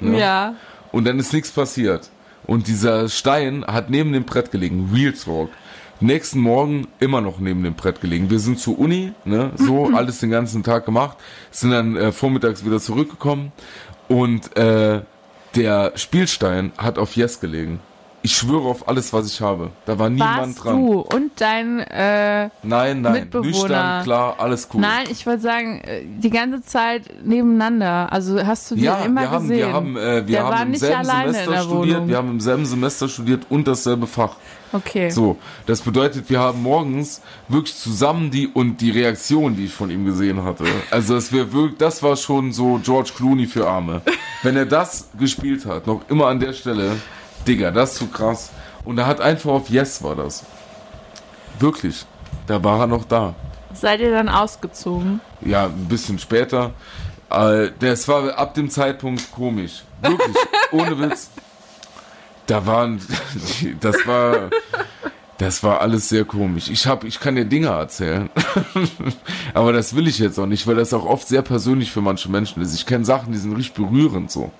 [0.00, 0.18] Ne?
[0.18, 0.54] Ja.
[0.90, 2.08] Und dann ist nichts passiert.
[2.46, 5.50] Und dieser Stein hat neben dem Brett gelegen, Real Talk.
[6.00, 8.30] Nächsten Morgen immer noch neben dem Brett gelegen.
[8.30, 11.18] Wir sind zur Uni, ne, so alles den ganzen Tag gemacht,
[11.50, 13.52] sind dann äh, vormittags wieder zurückgekommen
[14.08, 15.02] und äh,
[15.56, 17.80] der Spielstein hat auf Yes gelegen.
[18.22, 19.70] Ich schwöre auf alles, was ich habe.
[19.86, 20.76] Da war niemand Warst dran.
[20.76, 23.46] du und dein äh, Nein, nein, Mitbewohner.
[23.48, 24.80] nüchtern, klar, alles cool.
[24.82, 28.12] Nein, ich wollte sagen, äh, die ganze Zeit nebeneinander.
[28.12, 29.58] Also hast du die ja, immer wir haben, gesehen?
[29.58, 33.08] wir haben, äh, wir Der haben im selben Semester studiert, wir haben im selben Semester
[33.08, 34.36] studiert und dasselbe Fach.
[34.72, 35.10] Okay.
[35.10, 39.90] So, das bedeutet, wir haben morgens wirklich zusammen die und die Reaktion, die ich von
[39.90, 40.64] ihm gesehen hatte.
[40.90, 44.02] Also wäre wirklich, das war schon so George Clooney für Arme.
[44.42, 46.92] Wenn er das gespielt hat, noch immer an der Stelle,
[47.46, 48.50] Digga, das ist zu krass.
[48.84, 50.44] Und er hat einfach auf Yes war das.
[51.58, 52.04] Wirklich.
[52.46, 53.34] Da war er noch da.
[53.72, 55.20] Seid ihr dann ausgezogen?
[55.40, 56.72] Ja, ein bisschen später.
[57.30, 59.84] Äh, das war ab dem Zeitpunkt komisch.
[60.02, 60.36] Wirklich.
[60.72, 61.30] Ohne Witz.
[62.46, 63.00] Da waren,
[63.80, 64.50] das war,
[65.38, 66.68] das war alles sehr komisch.
[66.68, 68.28] Ich hab, ich kann dir Dinge erzählen.
[69.54, 72.28] Aber das will ich jetzt auch nicht, weil das auch oft sehr persönlich für manche
[72.28, 72.74] Menschen ist.
[72.74, 74.50] Ich kenne Sachen, die sind richtig berührend so.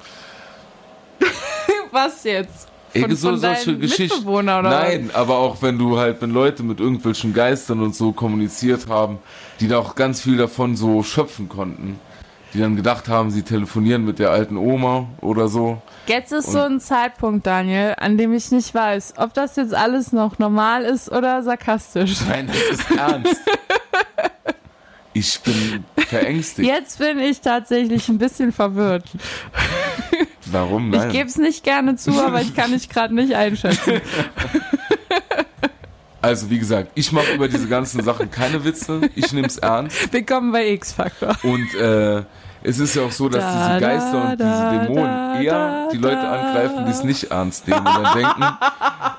[1.90, 2.69] Was jetzt?
[2.92, 4.44] Ey, Von, so von solche Geschichten.
[4.44, 9.18] Nein, aber auch wenn du halt, wenn Leute mit irgendwelchen Geistern und so kommuniziert haben,
[9.60, 12.00] die da auch ganz viel davon so schöpfen konnten.
[12.52, 15.80] Die dann gedacht haben, sie telefonieren mit der alten Oma oder so.
[16.08, 20.10] Jetzt ist so ein Zeitpunkt, Daniel, an dem ich nicht weiß, ob das jetzt alles
[20.10, 22.16] noch normal ist oder sarkastisch.
[22.28, 23.36] Nein, das ist ernst.
[25.12, 26.68] Ich bin verängstigt.
[26.68, 29.04] Jetzt bin ich tatsächlich ein bisschen verwirrt.
[30.52, 30.92] Warum?
[30.92, 31.10] Ich Nein.
[31.10, 34.00] gebe es nicht gerne zu, aber ich kann dich gerade nicht einschätzen.
[36.22, 39.00] Also wie gesagt, ich mache über diese ganzen Sachen keine Witze.
[39.14, 40.12] Ich nehme es ernst.
[40.12, 41.34] Willkommen bei X-Factor.
[41.42, 42.22] Und äh,
[42.62, 45.88] es ist ja auch so, dass Da, diese Geister und da, diese Dämonen da, eher
[45.90, 48.44] die Leute angreifen, die es nicht ernst nehmen und dann denken,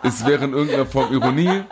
[0.03, 1.63] es wäre in irgendeiner Form Ironie.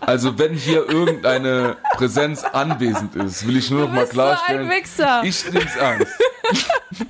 [0.00, 5.22] Also wenn hier irgendeine Präsenz anwesend ist, will ich nur noch mal so klarstellen, Wichser.
[5.24, 6.12] ich nehme es ernst.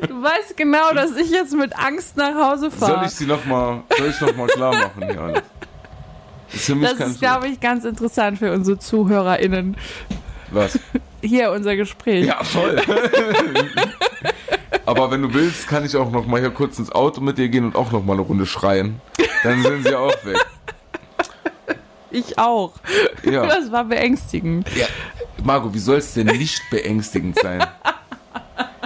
[0.00, 3.06] Du weißt genau, dass ich jetzt mit Angst nach Hause Soll fahre.
[3.06, 5.42] ich sie noch mal, soll ich noch mal klar machen hier alles?
[6.52, 9.76] Das ist Das ist, glaube ich, ganz interessant für unsere ZuhörerInnen.
[10.50, 10.78] Was?
[11.22, 12.26] Hier unser Gespräch.
[12.26, 12.80] Ja, voll.
[14.86, 17.48] Aber wenn du willst, kann ich auch noch mal hier kurz ins Auto mit dir
[17.48, 19.00] gehen und auch noch mal eine Runde schreien.
[19.42, 20.36] Dann sind sie auch weg.
[22.10, 22.74] Ich auch.
[23.24, 23.44] Ja.
[23.46, 24.68] Das war beängstigend.
[24.76, 24.86] ja.
[25.42, 27.64] Margot, wie soll es denn nicht beängstigend sein?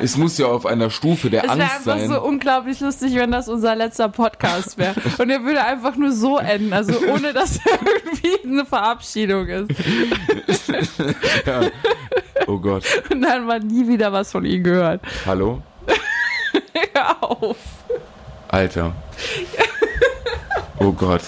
[0.03, 2.09] Es muss ja auf einer Stufe der Es wäre Angst einfach sein.
[2.09, 4.95] so unglaublich lustig, wenn das unser letzter Podcast wäre.
[5.19, 9.71] Und er würde einfach nur so enden, also ohne dass irgendwie eine Verabschiedung ist.
[11.47, 11.61] ja.
[12.47, 12.85] Oh Gott.
[13.11, 15.03] Und dann man nie wieder was von ihm gehört.
[15.27, 15.63] Hallo?
[16.95, 17.57] Hör auf.
[18.49, 18.93] Alter.
[20.79, 21.23] Oh Gott.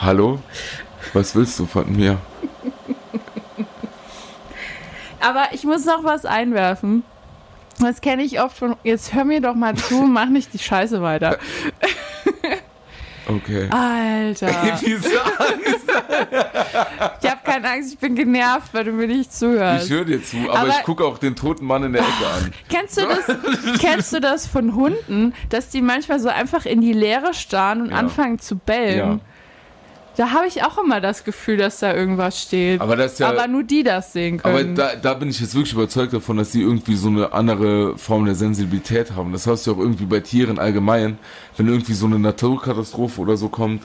[0.00, 0.38] Hallo?
[1.14, 2.18] Was willst du von mir?
[5.20, 7.02] Aber ich muss noch was einwerfen.
[7.80, 8.76] Das kenne ich oft von.
[8.84, 11.38] Jetzt hör mir doch mal zu, mach nicht die Scheiße weiter.
[13.28, 13.68] Okay.
[13.70, 14.48] Alter.
[17.20, 19.86] Ich habe keine Angst, ich bin genervt, weil du mir nicht zuhörst.
[19.86, 22.26] Ich höre dir zu, aber, Aber- ich gucke auch den toten Mann in der Ecke
[22.34, 22.52] an.
[22.68, 23.80] Kennst du das?
[23.80, 27.90] kennst du das von Hunden, dass die manchmal so einfach in die Leere starren und
[27.90, 27.96] Ja.
[27.96, 28.98] anfangen zu bellen?
[28.98, 29.18] Ja.
[30.18, 32.80] Da habe ich auch immer das Gefühl, dass da irgendwas steht.
[32.80, 33.28] Aber das ja.
[33.28, 34.74] Aber nur die das sehen Aber können.
[34.74, 38.24] da, da bin ich jetzt wirklich überzeugt davon, dass die irgendwie so eine andere Form
[38.24, 39.30] der Sensibilität haben.
[39.30, 41.18] Das hast du auch irgendwie bei Tieren allgemein.
[41.56, 43.82] Wenn irgendwie so eine Naturkatastrophe oder so kommt,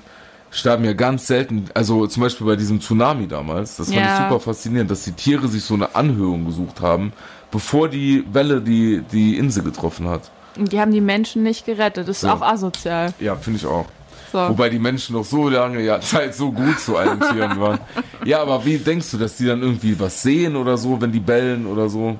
[0.49, 4.17] sterben ja ganz selten, also zum Beispiel bei diesem Tsunami damals, das fand Ja.
[4.17, 7.13] ich super faszinierend, dass die Tiere sich so eine Anhöhung gesucht haben,
[7.51, 10.31] bevor die Welle die, die Insel getroffen hat.
[10.57, 12.07] Und die haben die Menschen nicht gerettet.
[12.07, 12.29] Das ist So.
[12.29, 13.13] auch asozial.
[13.19, 13.85] Ja, finde ich auch.
[14.33, 14.49] So.
[14.49, 17.79] Wobei die Menschen noch so lange ja, Zeit so gut zu allen Tieren waren.
[18.25, 21.19] Ja, aber wie denkst du, dass die dann irgendwie was sehen oder so, wenn die
[21.19, 22.17] bellen oder so?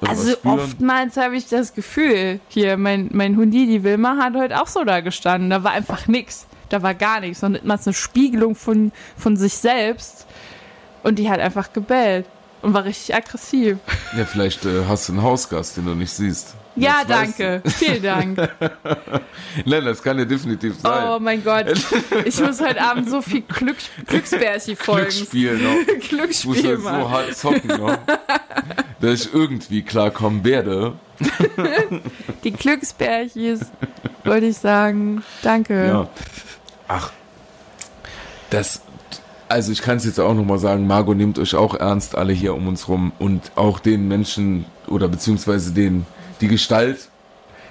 [0.00, 4.62] Oder Also oftmals habe ich das Gefühl, hier, mein, mein Hundi, die Wilma, hat heute
[4.62, 5.50] auch so da gestanden.
[5.50, 6.46] Da war einfach nix.
[6.68, 10.26] da war gar nichts, sondern immer eine Spiegelung von, von sich selbst.
[11.02, 12.26] Und die hat einfach gebellt
[12.62, 13.78] und war richtig aggressiv.
[14.16, 16.54] Ja, vielleicht äh, hast du einen Hausgast, den du nicht siehst.
[16.80, 17.62] Ja, Das weißt danke.
[17.70, 18.36] Vielen Dank.
[18.36, 18.48] du.
[19.64, 21.08] Nein, das kann ja definitiv sein.
[21.08, 21.66] Oh mein Gott.
[22.24, 23.76] Ich muss heute Abend so viel Glück,
[24.06, 25.08] Glücksbärchen folgen.
[25.08, 25.70] Glücksspiel noch.
[25.98, 27.98] Ich muss Glücksspiel, jetzt so hart zocken noch,
[29.00, 30.94] dass ich irgendwie klarkommen werde.
[32.44, 33.60] Die Glücksbärchis,
[34.24, 35.22] wollte ich sagen.
[35.42, 35.86] Danke.
[35.86, 36.08] Ja.
[36.88, 37.12] Ach,
[38.50, 38.82] das,
[39.48, 42.54] also ich kann es jetzt auch nochmal sagen, Margot nehmt euch auch ernst, alle hier
[42.54, 46.06] um uns rum und auch den Menschen oder beziehungsweise den,
[46.40, 47.08] die Gestalt,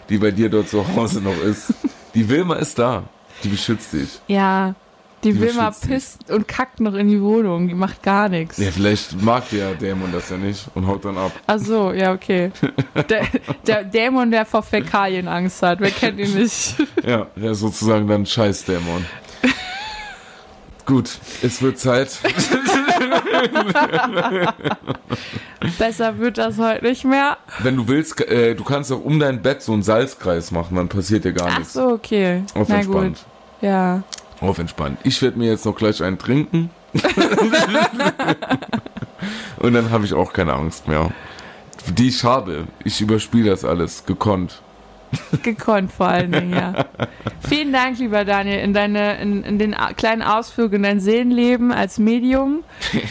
[0.09, 1.73] die bei dir dort zu Hause noch ist.
[2.13, 3.03] Die Wilma ist da,
[3.43, 4.19] die beschützt dich.
[4.27, 4.75] Ja,
[5.23, 5.91] die, Die Wilma beschützt dich.
[5.91, 7.67] pisst und kackt noch in die Wohnung.
[7.67, 8.57] Die macht gar nichts.
[8.57, 11.31] Ja, vielleicht mag der Dämon das ja nicht und haut dann ab.
[11.47, 12.51] Ach so, ja, okay.
[13.09, 13.25] Der,
[13.65, 15.79] der Dämon, der vor Fäkalien Angst hat.
[15.79, 16.75] Wer kennt ihn nicht?
[17.03, 19.05] Ja, der ist sozusagen dann Scheiß-Dämon.
[20.85, 21.09] Gut,
[21.41, 22.17] es wird Zeit.
[25.79, 27.37] Besser wird das heute nicht mehr.
[27.59, 30.89] Wenn du willst, äh, du kannst auch um dein Bett so einen Salzkreis machen, dann
[30.89, 31.73] passiert dir gar Ach nichts.
[31.73, 32.43] so, okay.
[32.53, 33.17] Auf Na entspannt.
[33.17, 33.25] gut.
[33.61, 34.03] Ja.
[34.39, 34.99] Auf entspannt.
[35.03, 36.69] Ich werde mir jetzt noch gleich einen trinken.
[39.57, 41.11] Und dann habe ich auch keine Angst mehr.
[41.89, 42.67] Die ich habe.
[42.83, 44.05] Ich überspiele das alles.
[44.05, 44.61] Gekonnt.
[45.43, 46.85] Gekonnt vor allen Dingen, ja.
[47.47, 51.97] Vielen Dank, lieber Daniel, in, deine, in, in den kleinen Ausflug in dein Seelenleben als
[51.97, 52.63] Medium.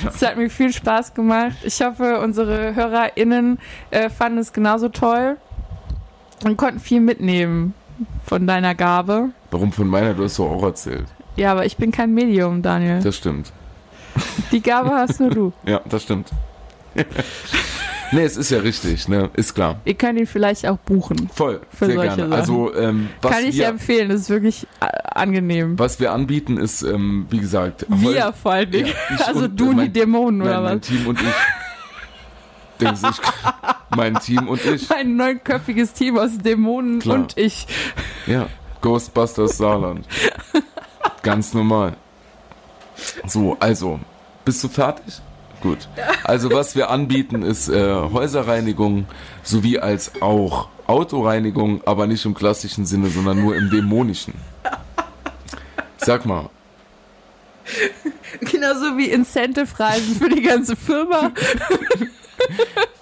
[0.07, 1.57] Es hat mir viel Spaß gemacht.
[1.62, 3.59] Ich hoffe, unsere HörerInnen
[3.90, 5.36] äh, fanden es genauso toll
[6.44, 7.74] und konnten viel mitnehmen
[8.24, 9.30] von deiner Gabe.
[9.51, 10.14] Warum von meiner?
[10.14, 11.07] Du hast doch auch erzählt.
[11.36, 13.01] Ja, aber ich bin kein Medium, Daniel.
[13.03, 13.53] Das stimmt.
[14.53, 15.53] Die Gabe hast nur du.
[15.66, 16.30] Ja, das stimmt.
[18.12, 19.30] nee, es ist ja richtig, ne?
[19.34, 19.80] Ist klar.
[19.84, 21.28] Ihr könnt ihn vielleicht auch buchen.
[21.34, 21.61] Voll.
[21.70, 22.22] Für sehr solche gerne.
[22.30, 22.32] Sachen.
[22.32, 25.78] Also, ähm, was Kann ich wir, empfehlen, das ist wirklich äh, angenehm.
[25.78, 28.92] was wir anbieten, ist, ähm, wie gesagt, Wir vor Dingen.
[29.18, 30.86] Ja, also du und die mein- Dämonen Nein, oder mein was?
[30.86, 31.26] Team und ich.
[32.80, 34.90] Denkst du, ich, mein Team und ich.
[34.90, 37.16] Ein neunköpfiges Team aus Dämonen Klar.
[37.20, 37.66] und ich.
[38.26, 38.48] Ja,
[38.82, 40.07] Ghostbusters Saarland.
[41.22, 41.96] Ganz normal.
[43.26, 43.98] So, also,
[44.44, 45.20] bist du fertig?
[45.62, 45.88] Gut.
[46.24, 49.07] Also, was wir anbieten, ist äh, Häuserreinigung
[49.42, 54.34] sowie als auch Autoreinigung, aber nicht im klassischen Sinne, sondern nur im dämonischen.
[55.98, 56.50] Sag mal,
[58.40, 61.32] Genauso wie Incentive-Reisen für die ganze Firma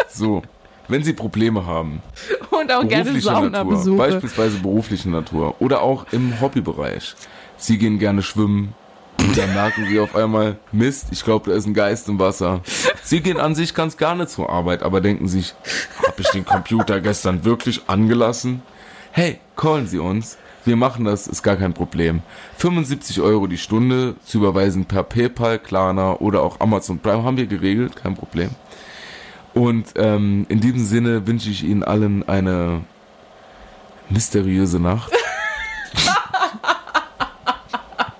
[0.09, 0.43] so,
[0.89, 2.03] wenn Sie Probleme haben,
[2.51, 3.97] und auch gerne Saunabesuche.
[3.97, 7.15] beispielsweise berufliche Natur oder auch im Hobbybereich.
[7.57, 8.75] Sie gehen gerne schwimmen
[9.19, 12.61] und dann merken Sie auf einmal, Mist, ich glaube, da ist ein Geist im Wasser.
[13.03, 15.55] Sie gehen an sich ganz gerne zur Arbeit, aber denken sich,
[15.99, 18.63] habe ich den Computer gestern wirklich angelassen?
[19.13, 20.39] Hey, callen Sie uns.
[20.65, 22.23] Wir machen das, ist gar kein Problem.
[22.57, 27.47] 75 Euro die Stunde zu überweisen per PayPal, Klarna oder auch Amazon Prime haben wir
[27.47, 28.51] geregelt, kein Problem.
[29.53, 32.81] Und ähm, in diesem Sinne wünsche ich Ihnen allen eine
[34.09, 35.13] mysteriöse Nacht.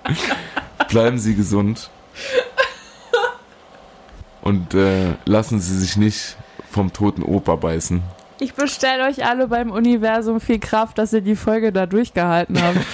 [0.89, 1.89] Bleiben Sie gesund.
[4.41, 6.37] Und äh, lassen Sie sich nicht
[6.69, 8.01] vom toten Opa beißen.
[8.39, 12.77] Ich bestelle euch alle beim Universum viel Kraft, dass ihr die Folge da durchgehalten habt.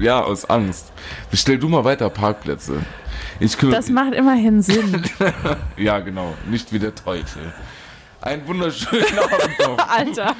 [0.00, 0.92] Ja, aus Angst.
[1.30, 2.82] Bestell du mal weiter Parkplätze.
[3.38, 5.04] Ich Das macht immerhin Sinn.
[5.76, 6.34] Ja, genau.
[6.50, 7.52] Nicht wie der Teufel.
[8.20, 9.88] Einen wunderschönen Abend noch.
[9.88, 10.34] Alter.